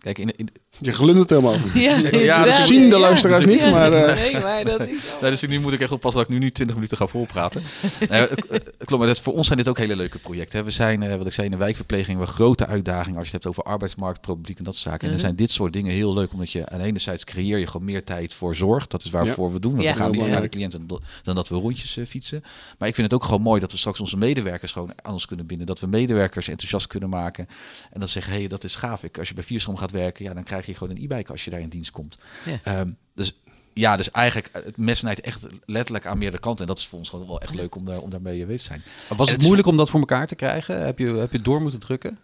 kijk, 0.00 0.18
in, 0.18 0.30
in, 0.36 0.48
Je 0.80 0.92
glundert 0.92 1.30
helemaal. 1.30 1.54
Ja, 1.74 1.96
dat 2.02 2.12
inderdaad. 2.12 2.54
zien 2.54 2.90
de 2.90 2.98
luisteraars 2.98 3.44
niet, 3.44 3.62
Ja, 3.62 3.70
maar, 3.70 3.92
eh, 3.92 4.14
nee, 4.14 4.40
maar 4.42 4.64
dat 4.64 4.80
is 4.80 5.02
wel... 5.04 5.20
Nee, 5.20 5.30
dus 5.30 5.42
nu 5.46 5.60
moet 5.60 5.72
ik 5.72 5.80
echt 5.80 5.92
oppassen 5.92 6.20
dat 6.20 6.30
ik 6.30 6.36
nu 6.38 6.44
niet 6.44 6.54
20 6.54 6.74
minuten 6.76 6.96
ga 6.96 7.06
volpraten. 7.06 7.62
nee, 7.98 8.08
eh, 8.08 8.22
eh, 8.22 8.60
klopt, 8.84 8.98
maar 8.98 9.06
dat, 9.06 9.20
voor 9.20 9.32
ons 9.34 9.46
zijn 9.46 9.58
dit 9.58 9.68
ook 9.68 9.78
hele 9.78 9.96
leuke 9.96 10.18
projecten. 10.18 10.58
hè. 10.58 10.64
We 10.64 10.70
zijn, 10.70 11.02
eh, 11.02 11.16
wat 11.16 11.26
ik 11.26 11.32
zei, 11.32 11.46
in 11.46 11.52
de 11.52 11.58
wijkverpleging, 11.58 12.18
we 12.18 12.26
grote 12.26 12.66
uitdagingen 12.66 13.18
als 13.18 13.28
je 13.28 13.34
het 13.34 13.44
hebt 13.44 13.56
over 13.58 13.70
arbeidsmarktproblematiek 13.72 14.58
en 14.58 14.64
dat 14.64 14.74
soort 14.74 14.84
zaken. 14.86 15.00
En 15.00 15.06
dan 15.06 15.16
Mhm. 15.16 15.24
zijn 15.26 15.36
dit 15.36 15.50
soort 15.50 15.72
dingen 15.72 15.92
heel 15.92 16.12
leuk, 16.14 16.32
omdat 16.32 16.52
je 16.52 16.68
aan 16.68 16.78
de 16.78 16.84
ene 16.84 16.98
zijde 16.98 17.24
creëer 17.24 17.58
je 17.58 17.66
gewoon 17.66 17.86
meer 17.86 18.04
tijd 18.04 18.34
voor 18.34 18.54
zorg. 18.56 18.86
Dat 18.86 19.04
is 19.04 19.10
waarvoor 19.10 19.52
we 19.52 19.60
doen. 19.60 19.72
Want 19.72 19.84
Ja. 19.84 19.92
we 19.92 19.98
gaan 19.98 20.10
liever 20.10 20.30
naar 20.30 20.42
de 20.42 20.48
belangrijk. 20.48 20.76
cliënt 20.88 21.24
dan, 21.24 21.34
dat 21.34 21.48
we 21.48 21.54
rondjes 21.54 21.96
eh, 21.96 22.06
fietsen. 22.06 22.42
Maar 22.78 22.88
ik 22.88 22.94
vind 22.94 23.10
het 23.10 23.20
ook 23.20 23.24
gewoon 23.26 23.42
mooi 23.42 23.60
dat 23.60 23.72
we 23.72 23.78
straks 23.78 24.00
onze 24.00 24.16
medewerkers 24.16 24.72
gewoon 24.72 24.92
aan 25.02 25.12
ons 25.12 25.26
kunnen 25.26 25.46
binden. 25.46 25.66
Dat 25.66 25.80
we 25.80 25.86
medewerkers 25.86 26.48
enthousiast 26.48 26.86
kunnen 26.86 27.08
maken. 27.08 27.46
En 27.92 28.00
dan 28.00 28.08
zeggen, 28.08 28.32
hé, 28.32 28.38
hey, 28.38 28.48
dat 28.48 28.64
is 28.64 28.74
gaaf. 28.74 29.02
Ik, 29.04 29.18
als 29.18 29.28
je 29.28 29.34
bij 29.34 29.44
Vierstroom 29.44 29.76
gaat 29.76 29.90
werken, 29.90 30.24
ja, 30.24 30.34
dan 30.34 30.42
krijg 30.44 30.66
je 30.66 30.67
gewoon 30.76 30.96
een 30.96 31.02
e-bike 31.02 31.32
als 31.32 31.44
je 31.44 31.50
daar 31.50 31.60
in 31.60 31.68
dienst 31.68 31.90
komt. 31.90 32.18
Ja. 32.44 32.60
Ehm, 32.62 32.90
dus 33.14 33.40
ja, 33.72 33.96
dus 33.96 34.10
eigenlijk 34.10 34.50
het 34.52 34.76
mes 34.76 34.98
snijdt 34.98 35.20
echt 35.20 35.46
letterlijk 35.64 36.06
aan 36.06 36.18
meerdere 36.18 36.42
kanten. 36.42 36.60
En 36.60 36.66
dat 36.66 36.78
is 36.78 36.86
voor 36.86 36.98
ons 36.98 37.08
gewoon 37.08 37.26
wel 37.26 37.40
echt 37.40 37.54
leuk 37.54 37.74
om, 37.74 37.84
daar, 37.84 37.98
om 38.00 38.10
daarmee 38.10 38.46
bezig 38.46 38.60
te 38.60 38.66
zijn. 38.66 38.82
Was 39.08 39.18
het 39.18 39.28
het 39.28 39.38
is- 39.38 39.44
moeilijk 39.44 39.68
om 39.68 39.76
dat 39.76 39.90
voor 39.90 40.00
elkaar 40.00 40.26
te 40.26 40.34
krijgen? 40.34 40.84
Heb 40.84 40.98
je, 40.98 41.06
heb 41.06 41.30
je 41.30 41.36
het 41.36 41.44
door 41.44 41.60
moeten 41.62 41.80
drukken? 41.80 42.18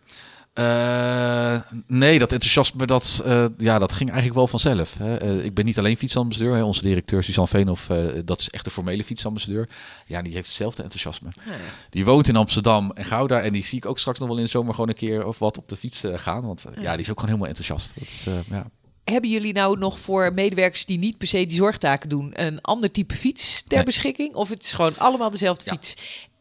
Eh, 0.54 1.56
nee, 1.86 2.18
dat 2.18 2.32
enthousiasme, 2.32 2.86
dat, 2.86 3.22
eh, 3.24 3.44
ja, 3.58 3.78
dat 3.78 3.92
ging 3.92 4.08
eigenlijk 4.10 4.38
wel 4.38 4.46
vanzelf. 4.48 4.98
Hè. 4.98 5.16
Eh, 5.16 5.44
ik 5.44 5.54
ben 5.54 5.64
niet 5.64 5.78
alleen 5.78 5.96
fietsambassadeur. 5.96 6.54
Hè. 6.54 6.62
Onze 6.62 6.82
directeur 6.82 7.22
Suzanne 7.22 7.48
Veenhoff, 7.50 7.86
dat 8.24 8.40
is 8.40 8.50
echt 8.50 8.64
de 8.64 8.70
formele 8.70 9.04
fietsambassadeur. 9.04 9.68
Ja, 10.06 10.22
die 10.22 10.32
heeft 10.34 10.46
hetzelfde 10.46 10.82
enthousiasme. 10.82 11.28
Die 11.90 12.04
woont 12.04 12.28
in 12.28 12.36
Amsterdam 12.36 12.90
en 12.90 13.04
Gouda. 13.04 13.40
En 13.40 13.52
die 13.52 13.62
zie 13.64 13.78
ik 13.78 13.86
ook 13.86 13.98
straks 13.98 14.18
nog 14.18 14.28
wel 14.28 14.36
in 14.36 14.44
de 14.44 14.50
zomer 14.50 14.74
gewoon 14.74 14.88
een 14.88 14.94
keer 14.94 15.26
of 15.26 15.38
wat 15.38 15.58
op 15.58 15.68
de 15.68 15.76
fiets 15.76 16.02
gaan. 16.14 16.42
Want 16.46 16.64
ja, 16.80 16.92
die 16.92 17.00
is 17.04 17.10
ook 17.10 17.20
gewoon 17.20 17.34
helemaal 17.34 17.48
enthousiast. 17.48 17.92
Dat 17.94 18.08
is, 18.08 18.26
ja. 18.50 18.70
Hebben 19.04 19.30
jullie 19.30 19.52
nou 19.52 19.78
nog 19.78 19.98
voor 19.98 20.32
medewerkers 20.34 20.86
die 20.86 20.98
niet 20.98 21.18
per 21.18 21.26
se 21.26 21.46
die 21.46 21.56
zorgtaken 21.56 22.08
doen, 22.08 22.30
een 22.32 22.60
ander 22.60 22.90
type 22.90 23.14
fiets 23.14 23.62
ter 23.66 23.76
Nee. 23.76 23.84
beschikking? 23.86 24.34
Of 24.34 24.48
het 24.48 24.62
is 24.62 24.72
gewoon 24.72 24.98
allemaal 24.98 25.30
dezelfde 25.30 25.64
Ja. 25.64 25.72
fiets? 25.72 25.94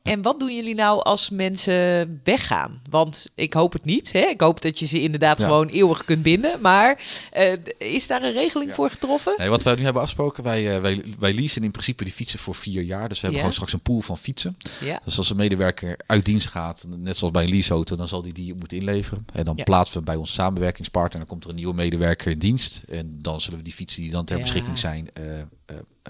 En 0.04 0.22
wat 0.22 0.40
doen 0.40 0.56
jullie 0.56 0.76
nou 0.76 1.04
als 1.04 1.30
mensen 1.30 2.22
weggaan? 2.24 2.82
Want 2.90 3.32
ik 3.36 3.54
hoop 3.54 3.74
het 3.74 3.86
niet. 3.86 4.14
Hè? 4.14 4.20
Ik 4.20 4.42
hoop 4.42 4.62
dat 4.62 4.80
je 4.80 4.86
ze 4.86 5.02
inderdaad 5.02 5.40
gewoon 5.40 5.68
eeuwig 5.68 6.06
kunt 6.06 6.24
binden. 6.24 6.62
Maar 6.62 7.02
uh, 7.38 7.54
is 7.78 8.08
daar 8.08 8.24
een 8.24 8.34
regeling 8.34 8.76
voor 8.76 8.90
getroffen? 8.90 9.34
Nee, 9.38 9.50
wat 9.50 9.64
wij 9.64 9.76
nu 9.76 9.84
hebben 9.84 10.02
afgesproken, 10.02 10.44
wij, 10.44 10.76
uh, 10.76 10.82
wij, 10.82 11.04
wij 11.20 11.34
leasen 11.34 11.64
in 11.64 11.72
principe 11.72 12.04
die 12.04 12.14
fietsen 12.14 12.40
voor 12.40 12.56
vier 12.56 12.82
jaar. 12.82 13.10
Dus 13.10 13.18
we 13.18 13.22
hebben 13.22 13.40
gewoon 13.40 13.54
straks 13.54 13.74
een 13.74 13.82
pool 13.82 14.02
van 14.02 14.18
fietsen. 14.18 14.58
Dus 15.06 15.18
als 15.18 15.30
een 15.30 15.36
medewerker 15.36 16.00
uit 16.06 16.26
dienst 16.26 16.48
gaat, 16.48 16.86
net 16.88 17.18
zoals 17.18 17.34
bij 17.34 17.44
een 17.44 17.50
leaseauto, 17.50 17.96
dan 17.96 18.08
zal 18.08 18.22
die 18.22 18.34
die 18.34 18.56
moeten 18.56 18.78
inleveren. 18.78 19.26
En 19.34 19.46
dan 19.46 19.56
plaatsen 19.64 19.98
we 19.98 20.04
bij 20.04 20.16
onze 20.16 20.34
samenwerkingspartner. 20.34 21.14
En 21.14 21.20
dan 21.20 21.28
komt 21.28 21.44
er 21.44 21.50
een 21.50 21.56
nieuwe 21.56 21.74
medewerker 21.74 22.32
in 22.32 22.40
dienst. 22.40 22.84
En 22.90 23.16
dan 23.22 23.42
zullen 23.42 23.58
we 23.58 23.64
die 23.64 23.74
fietsen 23.74 24.02
die 24.02 24.12
dan 24.12 24.26
ter 24.26 24.40
beschikking 24.40 24.78
zijn 24.78 25.10
uh, 25.20 25.40
eh, 25.40 25.48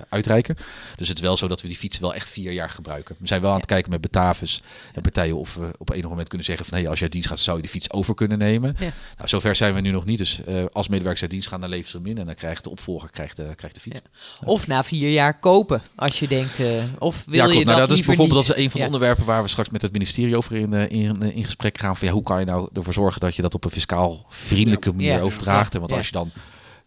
uitreiken. 0.09 0.57
Dus 0.95 1.07
het 1.07 1.17
is 1.17 1.23
wel 1.23 1.37
zo 1.37 1.47
dat 1.47 1.61
we 1.61 1.67
die 1.67 1.77
fiets 1.77 1.99
wel 1.99 2.13
echt 2.13 2.29
vier 2.29 2.51
jaar 2.51 2.69
gebruiken. 2.69 3.15
We 3.19 3.27
zijn 3.27 3.41
wel 3.41 3.49
aan 3.49 3.57
het 3.57 3.65
kijken 3.65 3.91
met 3.91 4.01
Betavis 4.01 4.61
en 4.93 5.01
partijen 5.01 5.37
of 5.37 5.53
we 5.53 5.71
op 5.77 5.89
enig 5.89 6.09
moment 6.09 6.27
kunnen 6.27 6.45
zeggen 6.45 6.65
van 6.65 6.77
hey, 6.77 6.87
als 6.87 6.99
jij 6.99 7.09
dienst 7.09 7.27
gaat, 7.27 7.39
zou 7.39 7.57
je 7.57 7.63
de 7.63 7.69
fiets 7.69 7.91
over 7.91 8.15
kunnen 8.15 8.37
nemen. 8.37 8.75
Ja. 8.79 8.91
Nou, 9.17 9.29
zover 9.29 9.55
zijn 9.55 9.73
we 9.73 9.81
nu 9.81 9.91
nog 9.91 10.05
niet. 10.05 10.17
Dus 10.17 10.41
uh, 10.47 10.65
als 10.71 10.87
medewerkers 10.87 11.21
uit 11.21 11.31
dienst 11.31 11.47
gaan, 11.47 11.61
dan 11.61 11.69
leveren 11.69 11.91
ze 11.91 11.97
hem 11.97 12.07
in 12.07 12.17
en 12.17 12.25
dan 12.25 12.35
krijgt 12.35 12.63
de 12.63 12.69
opvolger 12.69 13.09
krijgt 13.09 13.35
de, 13.35 13.55
krijgt 13.55 13.75
de 13.75 13.81
fiets. 13.81 14.01
Of 14.43 14.67
na 14.67 14.83
vier 14.83 15.09
jaar 15.09 15.39
kopen, 15.39 15.81
als 15.95 16.19
je 16.19 16.27
denkt, 16.27 16.59
uh, 16.59 16.67
of 16.99 17.23
wil 17.25 17.49
je 17.49 17.65
nou, 17.65 17.77
dat, 17.77 17.87
dat 17.87 17.97
is 17.97 18.05
bijvoorbeeld 18.05 18.47
dat 18.47 18.57
is 18.57 18.63
een 18.63 18.71
van 18.71 18.79
de 18.79 18.85
onderwerpen 18.85 19.25
waar 19.25 19.41
we 19.43 19.47
straks 19.47 19.69
met 19.69 19.81
het 19.81 19.91
ministerie 19.91 20.37
over 20.37 20.55
in, 20.55 20.73
in, 20.73 21.21
in 21.21 21.43
gesprek 21.43 21.77
gaan. 21.77 21.97
Van 21.97 22.07
ja, 22.07 22.13
hoe 22.13 22.23
kan 22.23 22.39
je 22.39 22.45
nou 22.45 22.69
ervoor 22.73 22.93
zorgen 22.93 23.19
dat 23.19 23.35
je 23.35 23.41
dat 23.41 23.53
op 23.53 23.63
een 23.63 23.71
fiscaal 23.71 24.25
vriendelijke 24.29 24.93
manier 24.93 25.21
overdraagt? 25.21 25.73
En 25.73 25.79
want 25.79 25.91
als 25.91 26.05
je 26.05 26.11
dan 26.11 26.31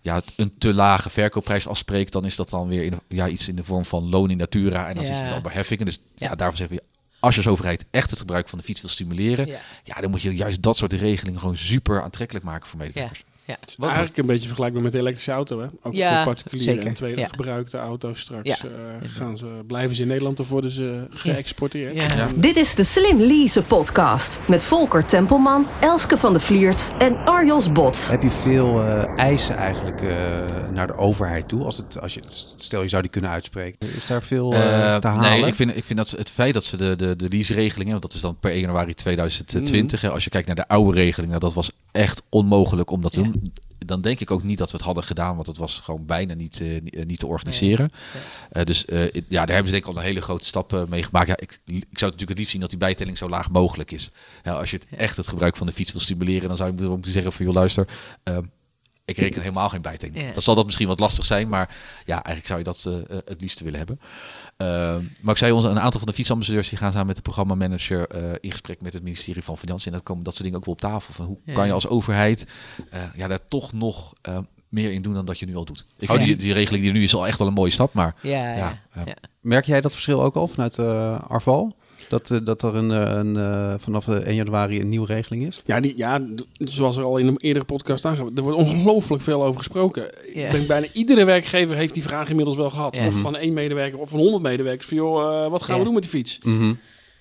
ja, 0.06 0.20
een 0.36 0.58
te 0.58 0.74
lage 0.74 1.10
verkoopprijs 1.10 1.66
afspreekt, 1.66 2.12
dan 2.12 2.24
is 2.24 2.36
dat 2.36 2.50
dan 2.50 2.68
weer 2.68 2.84
in, 2.84 2.98
ja, 3.08 3.28
iets 3.28 3.48
in 3.48 3.56
de 3.56 3.64
vorm 3.64 3.84
van 3.84 4.08
loon 4.08 4.30
in 4.30 4.36
natura. 4.36 4.88
En 4.88 4.94
dan 4.94 5.04
zit 5.04 5.16
je 5.16 5.22
met 5.22 5.32
allemaal 5.32 5.52
heffingen. 5.52 5.84
Dus 5.84 6.00
ja, 6.14 6.34
daarvoor 6.34 6.56
zeggen 6.56 6.76
we, 6.76 6.82
als 7.20 7.34
je 7.34 7.40
als 7.40 7.50
overheid 7.50 7.84
echt 7.90 8.10
het 8.10 8.18
gebruik 8.18 8.48
van 8.48 8.58
de 8.58 8.64
fiets 8.64 8.80
wil 8.80 8.90
stimuleren, 8.90 9.46
ja. 9.84 10.00
dan 10.00 10.10
moet 10.10 10.22
je 10.22 10.34
juist 10.34 10.62
dat 10.62 10.76
soort 10.76 10.92
regelingen 10.92 11.40
gewoon 11.40 11.56
super 11.56 12.02
aantrekkelijk 12.02 12.44
maken 12.44 12.68
voor 12.68 12.78
medewerkers. 12.78 13.24
Ja. 13.46 13.56
Het 13.60 13.68
is 13.68 13.76
eigenlijk 13.84 14.16
een 14.16 14.26
beetje 14.26 14.46
vergelijkbaar 14.46 14.82
met 14.82 14.92
de 14.92 14.98
elektrische 14.98 15.32
auto. 15.32 15.60
Hè? 15.60 15.66
Ook 15.82 15.96
voor 15.96 16.24
particuliere 16.24 16.80
en 16.80 16.94
tweede 16.94 17.20
ja. 17.20 17.26
gebruikte 17.26 17.78
auto's. 17.78 18.20
Straks 18.20 18.48
uh, 18.48 18.70
gaan 19.02 19.38
ze, 19.38 19.46
blijven 19.66 19.96
ze 19.96 20.02
in 20.02 20.08
Nederland 20.08 20.40
of 20.40 20.48
worden 20.48 20.70
ze 20.70 21.06
geëxporteerd. 21.10 22.42
Dit 22.42 22.56
is 22.56 22.74
de 22.74 22.84
Slim 22.84 23.20
Lease 23.20 23.62
podcast 23.62 24.40
met 24.46 24.62
Volker 24.62 25.06
Tempelman, 25.06 25.66
Elske 25.80 26.18
van 26.18 26.32
de 26.32 26.40
Vliert 26.40 26.92
en 26.98 27.16
Arjos 27.24 27.72
Bot. 27.72 28.08
Heb 28.08 28.22
je 28.22 28.30
veel 28.30 28.82
uh, 28.82 29.18
eisen 29.18 29.56
eigenlijk 29.56 30.02
uh, 30.02 30.10
naar 30.72 30.86
de 30.86 30.94
overheid 30.94 31.48
toe? 31.48 31.64
Als, 31.64 31.76
het, 31.76 32.00
als 32.00 32.14
je, 32.14 32.20
stel 32.56 32.82
je 32.82 32.88
zou 32.88 33.02
die 33.02 33.10
kunnen 33.10 33.30
uitspreken. 33.30 33.88
Is 33.96 34.06
daar 34.06 34.22
veel 34.22 34.50
te 34.50 34.56
halen? 35.02 35.30
Nee, 35.30 35.46
ik 35.46 35.54
vind, 35.54 35.76
ik 35.76 35.84
vind 35.84 35.98
dat 35.98 36.10
het 36.10 36.30
feit 36.30 36.54
dat 36.54 36.64
ze 36.64 36.76
de, 36.76 36.96
de, 36.96 37.16
de 37.16 37.28
lease-regelingen, 37.28 37.90
want 37.90 38.02
dat 38.02 38.14
is 38.14 38.20
dan 38.20 38.36
per 38.40 38.50
1 38.50 38.60
januari 38.60 38.94
2020. 38.94 40.02
Mm. 40.02 40.08
Als 40.08 40.24
je 40.24 40.30
kijkt 40.30 40.46
naar 40.46 40.56
de 40.56 40.68
oude 40.68 40.98
regelingen, 40.98 41.40
dat 41.40 41.54
was 41.54 41.70
echt 41.96 42.22
onmogelijk 42.28 42.90
om 42.90 43.02
dat 43.02 43.12
te 43.12 43.22
doen 43.22 43.52
dan 43.86 44.00
denk 44.00 44.20
ik 44.20 44.30
ook 44.30 44.42
niet 44.42 44.58
dat 44.58 44.70
we 44.70 44.76
het 44.76 44.86
hadden 44.86 45.04
gedaan, 45.04 45.34
want 45.34 45.46
het 45.46 45.56
was 45.56 45.80
gewoon 45.80 46.06
bijna 46.06 46.34
niet, 46.34 46.60
uh, 46.60 46.80
niet 47.06 47.18
te 47.18 47.26
organiseren. 47.26 47.90
Uh, 48.52 48.62
dus 48.62 48.84
ja, 49.28 49.44
daar 49.44 49.54
hebben 49.54 49.66
ze 49.66 49.70
denk 49.70 49.82
ik 49.82 49.86
al 49.86 49.96
een 49.96 50.02
hele 50.02 50.20
grote 50.20 50.46
stap 50.46 50.86
mee 50.88 51.02
gemaakt. 51.02 51.28
Ja, 51.28 51.36
ik, 51.36 51.60
ik 51.64 51.84
zou 51.98 52.10
natuurlijk 52.10 52.28
het 52.28 52.38
liefst 52.38 52.50
zien 52.50 52.60
dat 52.60 52.70
die 52.70 52.78
bijtelling 52.78 53.18
zo 53.18 53.28
laag 53.28 53.50
mogelijk 53.50 53.90
is. 53.90 54.10
Ja, 54.42 54.52
als 54.52 54.70
je 54.70 54.76
het 54.76 54.98
echt 54.98 55.16
het 55.16 55.28
gebruik 55.28 55.56
van 55.56 55.66
de 55.66 55.72
fiets 55.72 55.92
wil 55.92 56.00
stimuleren, 56.00 56.48
dan 56.48 56.56
zou 56.56 56.72
ik 56.72 56.80
moeten 56.80 57.12
zeggen 57.12 57.32
van, 57.32 57.44
joh 57.44 57.54
luister, 57.54 57.88
ehm, 58.22 58.42
ik 59.06 59.16
reken 59.16 59.40
helemaal 59.40 59.68
geen 59.68 59.82
bijtelling. 59.82 60.32
Dan 60.32 60.42
zal 60.42 60.54
dat 60.54 60.64
misschien 60.64 60.86
wat 60.86 61.00
lastig 61.00 61.24
zijn, 61.24 61.48
maar 61.48 61.76
ja, 62.04 62.24
eigenlijk 62.24 62.46
zou 62.46 62.58
je 62.58 62.64
dat 62.64 63.04
het 63.24 63.40
liefst 63.40 63.60
willen 63.60 63.78
hebben. 63.78 64.00
Ehm, 64.56 65.02
maar 65.20 65.32
ik 65.32 65.38
zei 65.38 65.52
ons, 65.52 65.64
een 65.64 65.80
aantal 65.80 66.00
van 66.00 66.08
de 66.08 66.14
fietsambassadeurs 66.14 66.68
die 66.68 66.78
gaan 66.78 66.92
samen 66.92 67.06
met 67.06 67.16
de 67.16 67.22
programmamanager 67.22 68.16
uh, 68.16 68.32
in 68.40 68.50
gesprek 68.50 68.80
met 68.80 68.92
het 68.92 69.02
ministerie 69.02 69.42
van 69.42 69.58
Financiën. 69.58 69.86
En 69.86 69.98
dat 69.98 70.06
komen 70.06 70.22
dat 70.22 70.32
soort 70.32 70.44
dingen 70.44 70.58
ook 70.58 70.64
wel 70.64 70.74
op 70.74 70.80
tafel. 70.80 71.14
Van 71.14 71.26
hoe 71.26 71.38
kan 71.54 71.66
je 71.66 71.72
als 71.72 71.88
overheid 71.88 72.46
uh, 72.94 73.00
ja, 73.14 73.28
daar 73.28 73.48
toch 73.48 73.72
nog 73.72 74.12
uh, 74.28 74.38
meer 74.68 74.92
in 74.92 75.02
doen 75.02 75.14
dan 75.14 75.24
dat 75.24 75.38
je 75.38 75.46
nu 75.46 75.56
al 75.56 75.64
doet. 75.64 75.86
Ik 75.98 76.10
oh, 76.10 76.18
die, 76.18 76.36
die 76.36 76.52
regeling 76.52 76.82
die 76.82 76.92
er 76.92 76.98
nu 76.98 77.04
is 77.04 77.14
al 77.14 77.26
echt 77.26 77.38
wel 77.38 77.48
een 77.48 77.54
mooie 77.54 77.70
stap. 77.70 77.92
Maar 77.92 78.14
ja, 78.22 78.56
ja, 78.56 78.78
ja. 78.94 79.14
merk 79.40 79.64
jij 79.64 79.80
dat 79.80 79.92
verschil 79.92 80.22
ook 80.22 80.34
al 80.34 80.48
vanuit 80.48 80.78
Arval? 81.28 81.75
Dat, 82.08 82.30
uh, 82.30 82.38
dat 82.44 82.62
er 82.62 82.74
een, 82.74 82.90
een 82.90 83.34
uh, 83.34 83.74
vanaf 83.78 84.08
1 84.08 84.34
januari 84.34 84.80
een 84.80 84.88
nieuwe 84.88 85.06
regeling 85.06 85.46
is? 85.46 85.62
Ja, 85.64 85.80
die, 85.80 85.96
ja, 85.96 86.22
zoals 86.58 86.96
er 86.96 87.04
al 87.04 87.16
in 87.16 87.26
een 87.26 87.38
eerdere 87.38 87.64
podcast 87.64 88.04
aangaf, 88.04 88.28
er 88.34 88.42
wordt 88.42 88.58
ongelooflijk 88.58 89.22
veel 89.22 89.44
over 89.44 89.58
gesproken. 89.58 90.10
Yeah. 90.34 90.46
Ik 90.46 90.52
denk 90.52 90.66
bijna 90.66 90.86
iedere 90.92 91.24
werkgever 91.24 91.76
heeft 91.76 91.94
die 91.94 92.02
vraag 92.02 92.28
inmiddels 92.28 92.56
wel 92.56 92.70
gehad. 92.70 92.94
Yeah. 92.94 93.06
Of 93.06 93.14
van 93.14 93.36
één 93.36 93.52
medewerker 93.52 93.98
of 93.98 94.08
van 94.08 94.18
honderd 94.18 94.42
medewerkers. 94.42 94.86
Van 94.86 94.96
joh, 94.96 95.44
uh, 95.44 95.50
wat 95.50 95.62
gaan 95.62 95.68
yeah. 95.68 95.78
we 95.78 95.84
doen 95.84 95.94
met 95.94 96.02
die 96.02 96.12
fiets? 96.12 96.38
Mm 96.42 96.58
-hmm. 96.58 96.78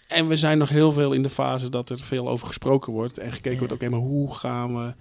En 0.07 0.27
we 0.27 0.37
zijn 0.37 0.57
nog 0.57 0.69
heel 0.69 0.91
veel 0.91 1.11
in 1.11 1.21
de 1.21 1.29
fase 1.29 1.69
dat 1.69 1.89
er 1.89 1.99
veel 1.99 2.29
over 2.29 2.47
gesproken 2.47 2.93
wordt. 2.93 3.17
En 3.17 3.31
gekeken 3.31 3.57
wordt, 3.57 3.73
oké, 3.73 3.85
okay, 3.85 3.99
maar 3.99 4.07
hoe 4.07 4.35
gaan 4.35 4.75
we 4.75 4.93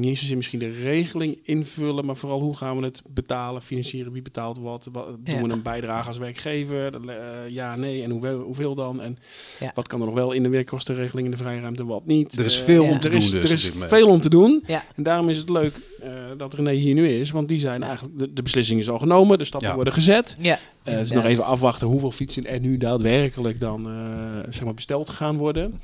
niet 0.00 0.10
eens 0.10 0.20
zozeer 0.20 0.36
misschien 0.36 0.58
de 0.58 0.70
regeling 0.70 1.38
invullen, 1.42 2.04
maar 2.04 2.16
vooral 2.16 2.40
hoe 2.40 2.56
gaan 2.56 2.78
we 2.78 2.84
het 2.84 3.02
betalen, 3.08 3.62
financieren, 3.62 4.12
wie 4.12 4.22
betaalt 4.22 4.58
wat, 4.58 4.88
wat 4.92 5.06
doen 5.20 5.42
we 5.42 5.48
een 5.48 5.62
bijdrage 5.62 6.06
als 6.06 6.18
werkgever, 6.18 6.92
uh, 7.04 7.14
ja, 7.48 7.76
nee, 7.76 8.02
en 8.02 8.10
hoeveel, 8.10 8.40
hoeveel 8.40 8.74
dan, 8.74 9.00
en 9.00 9.18
ja. 9.60 9.72
wat 9.74 9.88
kan 9.88 10.00
er 10.00 10.06
nog 10.06 10.14
wel 10.14 10.32
in 10.32 10.42
de 10.42 10.48
werkkostenregeling 10.48 11.26
in 11.26 11.30
de 11.30 11.36
vrije 11.36 11.60
ruimte, 11.60 11.84
wat 11.84 12.06
niet. 12.06 12.38
Er 12.38 12.44
is 12.44 12.60
veel 12.60 12.84
uh, 12.84 12.90
om 12.90 13.00
te 13.00 13.08
er 13.08 13.12
doen. 13.12 13.22
Is, 13.22 13.30
dus 13.30 13.44
er 13.44 13.52
is 13.52 13.70
veel 13.88 14.08
om 14.08 14.20
te 14.20 14.30
doen, 14.30 14.64
en 14.96 15.02
daarom 15.02 15.28
is 15.28 15.38
het 15.38 15.48
leuk 15.48 15.74
uh, 16.04 16.10
dat 16.36 16.54
René 16.54 16.72
hier 16.72 16.94
nu 16.94 17.08
is, 17.08 17.30
want 17.30 17.48
die 17.48 17.58
zijn 17.58 17.82
eigenlijk, 17.82 18.18
de, 18.18 18.32
de 18.32 18.42
beslissing 18.42 18.80
is 18.80 18.88
al 18.88 18.98
genomen, 18.98 19.38
de 19.38 19.44
stappen 19.44 19.74
worden 19.74 19.92
gezet. 19.92 20.36
Ja. 20.38 20.58
het 20.82 21.04
is 21.04 21.12
nog 21.12 21.24
even 21.24 21.44
afwachten 21.44 21.86
hoeveel 21.86 22.10
fietsen 22.10 22.46
er 22.46 22.60
nu 22.60 22.76
daadwerkelijk 22.76 23.60
dan 23.60 23.88
zeg 24.48 24.64
maar 24.64 24.74
besteld 24.74 25.08
gaan 25.08 25.36
worden. 25.36 25.80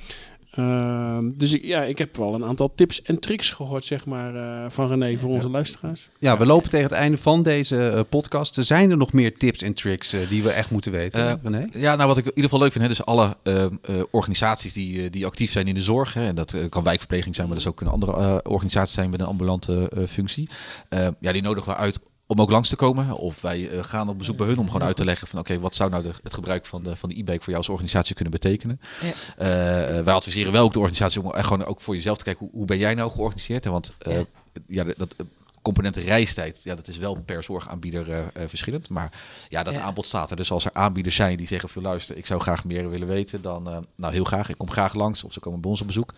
Uh, 0.58 1.18
dus 1.22 1.52
ik, 1.52 1.64
ja, 1.64 1.82
ik 1.82 1.98
heb 1.98 2.16
wel 2.16 2.34
een 2.34 2.44
aantal 2.44 2.72
tips 2.74 3.02
en 3.02 3.18
tricks 3.18 3.50
gehoord, 3.50 3.84
zeg 3.84 4.06
maar, 4.06 4.34
uh, 4.34 4.64
van 4.68 4.88
René 4.88 5.18
voor 5.18 5.30
onze 5.30 5.48
luisteraars. 5.48 6.08
Ja, 6.18 6.38
we 6.38 6.46
lopen 6.46 6.70
tegen 6.70 6.86
het 6.86 6.98
einde 6.98 7.18
van 7.18 7.42
deze 7.42 7.92
uh, 7.94 8.00
podcast. 8.08 8.56
Er 8.56 8.64
zijn 8.64 8.90
er 8.90 8.96
nog 8.96 9.12
meer 9.12 9.36
tips 9.36 9.62
en 9.62 9.74
tricks 9.74 10.14
die 10.28 10.42
we 10.42 10.50
echt 10.50 10.70
moeten 10.70 10.92
weten, 10.92 11.40
René? 11.42 11.66
Ja, 11.72 11.96
nou 11.96 12.08
wat 12.08 12.16
ik 12.16 12.24
in 12.24 12.30
ieder 12.30 12.44
geval 12.44 12.58
leuk 12.58 12.72
vind, 12.72 12.84
hè, 12.84 12.90
dus 12.90 13.04
alle 13.04 13.36
ehm, 13.42 13.74
organisaties 14.10 14.72
die, 14.72 15.10
die 15.10 15.26
actief 15.26 15.50
zijn 15.50 15.66
in 15.66 15.74
de 15.74 15.82
zorg, 15.82 16.14
hè, 16.14 16.26
en 16.26 16.34
dat 16.34 16.56
kan 16.68 16.82
wijkverpleging 16.82 17.34
zijn, 17.34 17.46
maar 17.46 17.56
dat 17.56 17.66
is 17.66 17.72
ook 17.72 17.80
een 17.80 17.86
andere 17.86 18.42
organisatie 18.42 18.94
zijn 18.94 19.10
met 19.10 19.20
een 19.20 19.26
ambulante 19.26 19.90
functie. 20.08 20.48
Ehm, 20.88 21.12
ja, 21.20 21.32
die 21.32 21.42
nodigen 21.42 21.72
we 21.72 21.78
uit 21.78 22.00
om 22.30 22.40
ook 22.40 22.50
langs 22.50 22.68
te 22.68 22.76
komen. 22.76 23.16
Of 23.16 23.40
wij 23.40 23.58
uh, 23.58 23.82
gaan 23.82 24.08
op 24.08 24.18
bezoek 24.18 24.36
bij 24.36 24.46
hun 24.46 24.58
om 24.58 24.66
gewoon 24.66 24.86
uit 24.86 24.96
te 24.96 25.04
leggen 25.04 25.26
van 25.26 25.38
oké, 25.38 25.58
wat 25.58 25.74
zou 25.74 25.90
nou 25.90 26.02
de, 26.02 26.10
het 26.22 26.34
gebruik 26.34 26.66
van 26.66 26.82
de, 26.82 26.96
van 26.96 27.08
de 27.08 27.14
e-bike 27.14 27.38
voor 27.38 27.52
jou 27.52 27.56
als 27.56 27.68
organisatie 27.68 28.14
kunnen 28.14 28.32
betekenen. 28.32 28.80
Ja. 29.00 29.08
Uh, 29.08 30.04
wij 30.04 30.14
adviseren 30.14 30.52
wel 30.52 30.64
ook 30.64 30.72
de 30.72 30.78
organisatie 30.78 31.22
om 31.22 31.32
echt 31.32 31.46
gewoon 31.46 31.64
ook 31.64 31.80
voor 31.80 31.94
jezelf 31.94 32.16
te 32.16 32.24
kijken 32.24 32.46
hoe, 32.46 32.54
hoe 32.56 32.66
ben 32.66 32.78
jij 32.78 32.94
nou 32.94 33.10
georganiseerd. 33.10 33.64
Want 33.64 33.94
uh, 34.08 34.16
ja. 34.16 34.24
ja, 34.66 34.84
dat 34.96 35.16
componenten 35.62 36.02
reistijd, 36.02 36.60
ja, 36.62 36.74
dat 36.74 36.88
is 36.88 36.96
wel 36.96 37.14
per 37.14 37.42
zorgaanbieder 37.42 38.30
verschillend. 38.46 38.88
Maar 38.88 39.12
ja, 39.48 39.62
dat 39.62 39.74
ja. 39.74 39.80
aanbod 39.80 40.06
staat 40.06 40.30
er. 40.30 40.36
Dus 40.36 40.50
als 40.50 40.64
er 40.64 40.70
aanbieders 40.72 41.14
zijn 41.14 41.36
die 41.36 41.46
zeggen 41.46 41.68
van 41.68 41.82
luister, 41.82 42.16
ik 42.16 42.26
zou 42.26 42.40
graag 42.40 42.64
meer 42.64 42.90
willen 42.90 43.08
weten, 43.08 43.42
dan 43.42 43.86
nou 43.94 44.12
heel 44.12 44.24
graag. 44.24 44.48
Ik 44.48 44.58
kom 44.58 44.70
graag 44.70 44.94
langs 44.94 45.24
of 45.24 45.32
ze 45.32 45.40
komen 45.40 45.60
bij 45.60 45.70
ons 45.70 45.80
op 45.80 45.86
bezoek. 45.86 46.14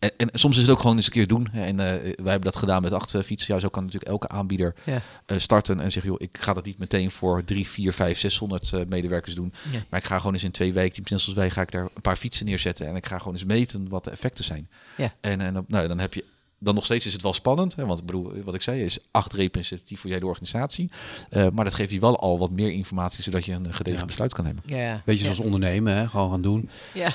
En, 0.00 0.12
en, 0.16 0.28
soms 0.32 0.56
is 0.56 0.62
het 0.62 0.70
ook 0.70 0.80
gewoon 0.80 0.96
eens 0.96 1.06
een 1.06 1.12
keer 1.12 1.26
doen. 1.26 1.48
En 1.52 1.74
uh, 1.74 1.76
wij 1.76 2.12
hebben 2.14 2.40
dat 2.40 2.56
gedaan 2.56 2.82
met 2.82 2.92
acht 2.92 3.14
uh, 3.14 3.22
fietsen. 3.22 3.54
Ja, 3.54 3.60
zo 3.60 3.68
kan 3.68 3.84
natuurlijk 3.84 4.10
elke 4.10 4.28
aanbieder 4.28 4.74
ja. 4.84 5.02
uh, 5.26 5.38
starten 5.38 5.80
en 5.80 5.92
zeggen, 5.92 6.10
joh, 6.10 6.20
ik 6.20 6.38
ga 6.40 6.52
dat 6.52 6.64
niet 6.64 6.78
meteen 6.78 7.10
voor 7.10 7.44
drie, 7.44 7.68
vier, 7.68 7.92
vijf, 7.92 8.18
600 8.18 8.88
medewerkers 8.88 9.34
doen. 9.34 9.52
Ja. 9.72 9.78
Maar 9.88 10.00
ik 10.00 10.06
ga 10.06 10.18
gewoon 10.18 10.34
eens 10.34 10.44
in 10.44 10.50
twee 10.50 10.72
weken, 10.72 11.02
net 11.08 11.20
zoals 11.20 11.38
wij, 11.38 11.50
ga 11.50 11.60
ik 11.60 11.70
daar 11.70 11.82
een 11.82 12.02
paar 12.02 12.16
fietsen 12.16 12.46
neerzetten. 12.46 12.86
En 12.86 12.96
ik 12.96 13.06
ga 13.06 13.18
gewoon 13.18 13.34
eens 13.34 13.44
meten 13.44 13.88
wat 13.88 14.04
de 14.04 14.10
effecten 14.10 14.44
zijn. 14.44 14.68
Ja. 14.96 15.14
En, 15.20 15.40
en 15.40 15.64
nou, 15.68 15.88
dan 15.88 15.98
heb 15.98 16.14
je 16.14 16.24
dan 16.62 16.74
nog 16.74 16.84
steeds 16.84 17.06
is 17.06 17.12
het 17.12 17.22
wel 17.22 17.32
spannend. 17.32 17.76
Hè, 17.76 17.86
want 17.86 17.98
ik 17.98 18.06
bedoel, 18.06 18.32
wat 18.44 18.54
ik 18.54 18.62
zei, 18.62 18.82
is 18.82 18.98
acht 19.10 19.32
representatief 19.32 20.00
voor 20.00 20.10
jij 20.10 20.18
de 20.18 20.26
organisatie. 20.26 20.90
Uh, 21.30 21.46
maar 21.52 21.64
dat 21.64 21.74
geeft 21.74 21.90
je 21.90 22.00
wel 22.00 22.18
al 22.18 22.38
wat 22.38 22.50
meer 22.50 22.72
informatie, 22.72 23.22
zodat 23.22 23.44
je 23.44 23.52
een 23.52 23.74
gedegen 23.74 24.00
ja. 24.00 24.06
besluit 24.06 24.34
kan 24.34 24.44
nemen. 24.44 24.62
Ja. 24.66 25.02
Beetje 25.04 25.24
zoals 25.24 25.38
ondernemen, 25.38 25.96
hè? 25.96 26.08
gewoon 26.08 26.30
gaan 26.30 26.42
doen. 26.42 26.70
Ja. 26.92 27.08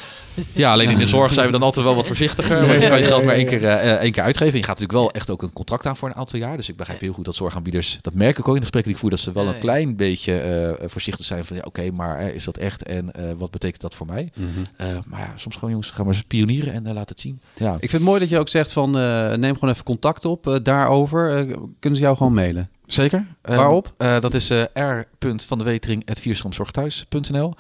ja, 0.53 0.71
alleen 0.71 0.89
in 0.89 0.97
de 0.97 1.07
zorg 1.07 1.33
zijn 1.33 1.45
we 1.45 1.51
dan 1.51 1.61
altijd 1.61 1.85
wel 1.85 1.95
wat 1.95 2.07
voorzichtiger. 2.07 2.67
Want 2.67 2.79
je 2.79 2.87
kan 2.87 2.99
je 2.99 3.03
geld 3.03 3.23
maar 3.23 3.35
één 3.35 3.45
keer, 3.45 3.61
uh, 3.61 3.95
één 3.95 4.11
keer 4.11 4.23
uitgeven. 4.23 4.57
Je 4.57 4.65
gaat 4.65 4.79
natuurlijk 4.79 4.99
wel 4.99 5.11
echt 5.11 5.29
ook 5.29 5.41
een 5.41 5.53
contract 5.53 5.85
aan 5.85 5.97
voor 5.97 6.09
een 6.09 6.15
aantal 6.15 6.39
jaar. 6.39 6.57
Dus 6.57 6.69
ik 6.69 6.75
begrijp 6.75 7.01
heel 7.01 7.13
goed 7.13 7.25
dat 7.25 7.35
zorgaanbieders, 7.35 7.97
dat 8.01 8.13
merk 8.13 8.37
ik 8.37 8.47
ook 8.47 8.55
in 8.55 8.61
de 8.61 8.67
gesprekken 8.67 8.83
die 8.83 8.93
ik 8.93 8.99
voer, 8.99 9.09
dat 9.09 9.19
ze 9.19 9.31
wel 9.31 9.47
een 9.47 9.59
klein 9.59 9.95
beetje 9.95 10.77
uh, 10.79 10.87
voorzichtig 10.87 11.25
zijn 11.25 11.45
van 11.45 11.55
ja, 11.55 11.61
oké, 11.65 11.79
okay, 11.79 11.91
maar 11.91 12.33
is 12.33 12.43
dat 12.43 12.57
echt 12.57 12.83
en 12.83 13.11
wat 13.37 13.51
betekent 13.51 13.81
dat 13.81 13.95
voor 13.95 14.05
mij? 14.05 14.31
Mm 14.35 14.49
-hmm. 14.53 15.03
maar 15.05 15.19
ja, 15.19 15.33
soms 15.35 15.55
gewoon 15.55 15.69
jongens, 15.69 15.89
gaan 15.89 16.05
maar 16.05 16.13
eens 16.13 16.23
pionieren 16.23 16.73
en 16.73 16.93
laat 16.93 17.09
het 17.09 17.19
zien. 17.19 17.41
Ja. 17.55 17.73
Ik 17.73 17.79
vind 17.79 17.91
het 17.91 18.01
mooi 18.01 18.19
dat 18.19 18.29
je 18.29 18.39
ook 18.39 18.49
zegt 18.49 18.71
van 18.71 18.95
neem 19.39 19.53
gewoon 19.53 19.69
even 19.69 19.83
contact 19.83 20.25
op 20.25 20.47
uh, 20.47 20.55
daarover, 20.63 21.47
uh, 21.47 21.55
kunnen 21.79 21.99
ze 21.99 22.05
jou 22.05 22.17
gewoon 22.17 22.33
mailen? 22.33 22.69
Zeker. 22.85 23.27
Waarop? 23.41 23.93
Uh, 23.97 24.19
dat 24.19 24.33
is 24.33 24.51
r.vandewetering.vierstroomzorgthuis.nl 24.73 27.53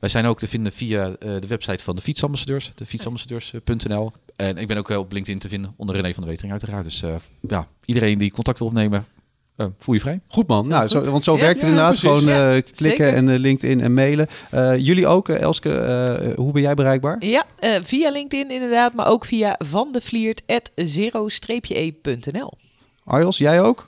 Wij 0.00 0.08
zijn 0.08 0.24
ook 0.24 0.38
te 0.38 0.48
vinden 0.48 0.72
via 0.72 1.10
de 1.18 1.46
website 1.46 1.84
van 1.84 1.96
de 1.96 2.02
fietsambassadeurs, 2.02 2.72
de 2.74 2.86
fietsambassadeurs.nl. 2.86 4.12
En 4.36 4.56
ik 4.56 4.66
ben 4.66 4.76
ook 4.76 4.88
op 4.88 5.12
LinkedIn 5.12 5.40
te 5.40 5.48
vinden 5.48 5.74
onder 5.76 5.94
René 5.94 6.14
van 6.14 6.22
de 6.22 6.28
Wetering 6.28 6.52
uiteraard. 6.52 6.84
Dus 6.84 7.04
ja, 7.48 7.66
iedereen 7.84 8.18
die 8.18 8.32
contact 8.32 8.58
wil 8.58 8.68
opnemen, 8.68 9.06
uh, 9.56 9.66
voel 9.78 9.94
je 9.94 10.00
vrij. 10.00 10.20
Goed 10.28 10.46
man, 10.46 10.68
nou, 10.68 10.88
zo, 10.88 11.00
want 11.00 11.24
zo 11.24 11.36
werkt 11.36 11.60
het 11.60 11.70
inderdaad. 11.70 11.98
Gewoon 11.98 12.28
uh, 12.28 12.56
klikken 12.74 13.14
en 13.14 13.28
uh, 13.28 13.38
LinkedIn 13.38 13.80
en 13.80 13.94
mailen. 13.94 14.28
jullie 14.82 15.06
ook, 15.06 15.28
Elske, 15.28 16.32
hoe 16.36 16.52
ben 16.52 16.62
jij 16.62 16.74
bereikbaar? 16.74 17.16
Ja, 17.18 17.44
via 17.82 18.10
LinkedIn 18.10 18.50
inderdaad, 18.50 18.94
maar 18.94 19.06
ook 19.06 19.24
via 19.24 19.54
vandevliert.zero-e.nl. 19.58 22.52
Arjos, 23.04 23.38
jij 23.38 23.62
ook? 23.62 23.84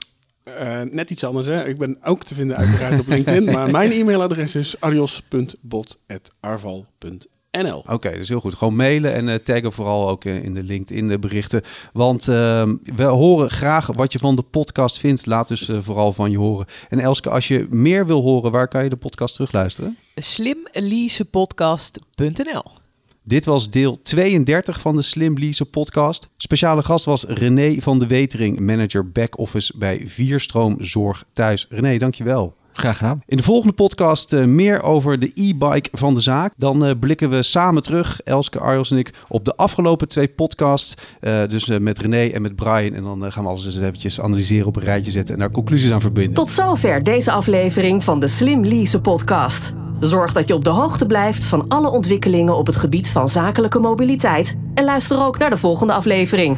net 0.91 1.11
iets 1.11 1.23
anders, 1.23 1.45
hè. 1.45 1.67
Ik 1.67 1.77
ben 1.77 1.97
ook 2.03 2.23
te 2.23 2.35
vinden 2.35 2.57
uiteraard 2.57 2.99
op 2.99 3.07
LinkedIn, 3.07 3.45
maar 3.53 3.71
mijn 3.71 3.91
e-mailadres 3.91 4.55
is 4.55 4.79
arjos.bot.arval.nl. 4.79 7.33
NL. 7.61 7.83
Oké, 7.89 8.11
dus 8.11 8.29
heel 8.29 8.39
goed. 8.39 8.53
Gewoon 8.53 8.75
mailen 8.75 9.13
en 9.13 9.27
uh, 9.27 9.35
taggen 9.35 9.71
vooral 9.71 10.09
ook 10.09 10.25
uh, 10.25 10.43
in 10.43 10.53
de 10.53 10.63
LinkedIn 10.63 11.19
berichten. 11.19 11.61
Want 11.93 12.27
uh, 12.27 12.69
we 12.95 13.03
horen 13.03 13.49
graag 13.49 13.87
wat 13.87 14.13
je 14.13 14.19
van 14.19 14.35
de 14.35 14.41
podcast 14.41 14.99
vindt. 14.99 15.25
Laat 15.25 15.47
dus 15.47 15.69
eh, 15.69 15.77
vooral 15.81 16.13
van 16.13 16.31
je 16.31 16.37
horen. 16.37 16.65
En 16.89 16.99
Elske, 16.99 17.29
als 17.29 17.47
je 17.47 17.67
meer 17.69 18.05
wil 18.05 18.21
horen, 18.21 18.51
waar 18.51 18.67
kan 18.67 18.83
je 18.83 18.89
de 18.89 18.95
podcast 18.95 19.33
terugluisteren? 19.33 19.97
slimleasepodcast.nl 20.15 22.83
dit 23.27 23.45
was 23.45 23.69
deel 23.69 24.01
32 24.01 24.79
van 24.79 24.95
de 24.95 25.01
Slim 25.01 25.37
Lease 25.37 25.65
podcast. 25.65 26.27
Speciale 26.37 26.83
gast 26.83 27.05
was 27.05 27.23
René 27.23 27.75
van 27.79 27.99
de 27.99 28.07
Wetering, 28.07 28.59
manager 28.59 29.11
back-office 29.11 29.73
bij 29.77 30.01
Vierstroom 30.05 30.77
Zorg 30.79 31.23
Thuis. 31.33 31.65
René, 31.69 31.97
dankjewel. 31.97 32.55
Graag 32.77 32.97
gedaan. 32.97 33.21
In 33.25 33.37
de 33.37 33.43
volgende 33.43 33.73
podcast 33.73 34.33
uh, 34.33 34.45
meer 34.45 34.81
over 34.81 35.19
de 35.19 35.31
e-bike 35.33 35.89
van 35.91 36.13
de 36.13 36.19
zaak. 36.19 36.53
Dan 36.57 36.85
uh, 36.85 36.91
blikken 36.99 37.29
we 37.29 37.43
samen 37.43 37.81
terug, 37.81 38.21
Elske, 38.21 38.59
Arjos 38.59 38.91
en 38.91 38.97
ik, 38.97 39.13
op 39.27 39.45
de 39.45 39.55
afgelopen 39.55 40.07
twee 40.07 40.27
podcasts. 40.27 40.95
Uh, 41.21 41.47
dus 41.47 41.79
met 41.79 41.99
René 41.99 42.25
en 42.27 42.41
met 42.41 42.55
Brian. 42.55 42.93
En 42.93 43.03
dan 43.03 43.31
gaan 43.31 43.43
we 43.43 43.49
alles 43.49 43.65
eens 43.65 43.79
eventjes 43.79 44.21
analyseren, 44.21 44.67
op 44.67 44.75
een 44.75 44.83
rijtje 44.83 45.11
zetten 45.11 45.33
en 45.33 45.39
daar 45.39 45.51
conclusies 45.51 45.91
aan 45.91 46.01
verbinden. 46.01 46.33
Tot 46.33 46.49
zover 46.49 47.03
deze 47.03 47.31
aflevering 47.31 48.03
van 48.03 48.19
de 48.19 48.27
Slim 48.27 48.65
Lease 48.65 49.01
podcast. 49.01 49.73
Zorg 49.99 50.33
dat 50.33 50.47
je 50.47 50.53
op 50.53 50.63
de 50.63 50.69
hoogte 50.69 51.05
blijft 51.05 51.45
van 51.45 51.65
alle 51.67 51.89
ontwikkelingen 51.89 52.57
op 52.57 52.65
het 52.65 52.75
gebied 52.75 53.09
van 53.09 53.29
zakelijke 53.29 53.79
mobiliteit. 53.79 54.55
En 54.73 54.83
luister 54.83 55.25
ook 55.25 55.37
naar 55.37 55.49
de 55.49 55.57
volgende 55.57 55.93
aflevering. 55.93 56.57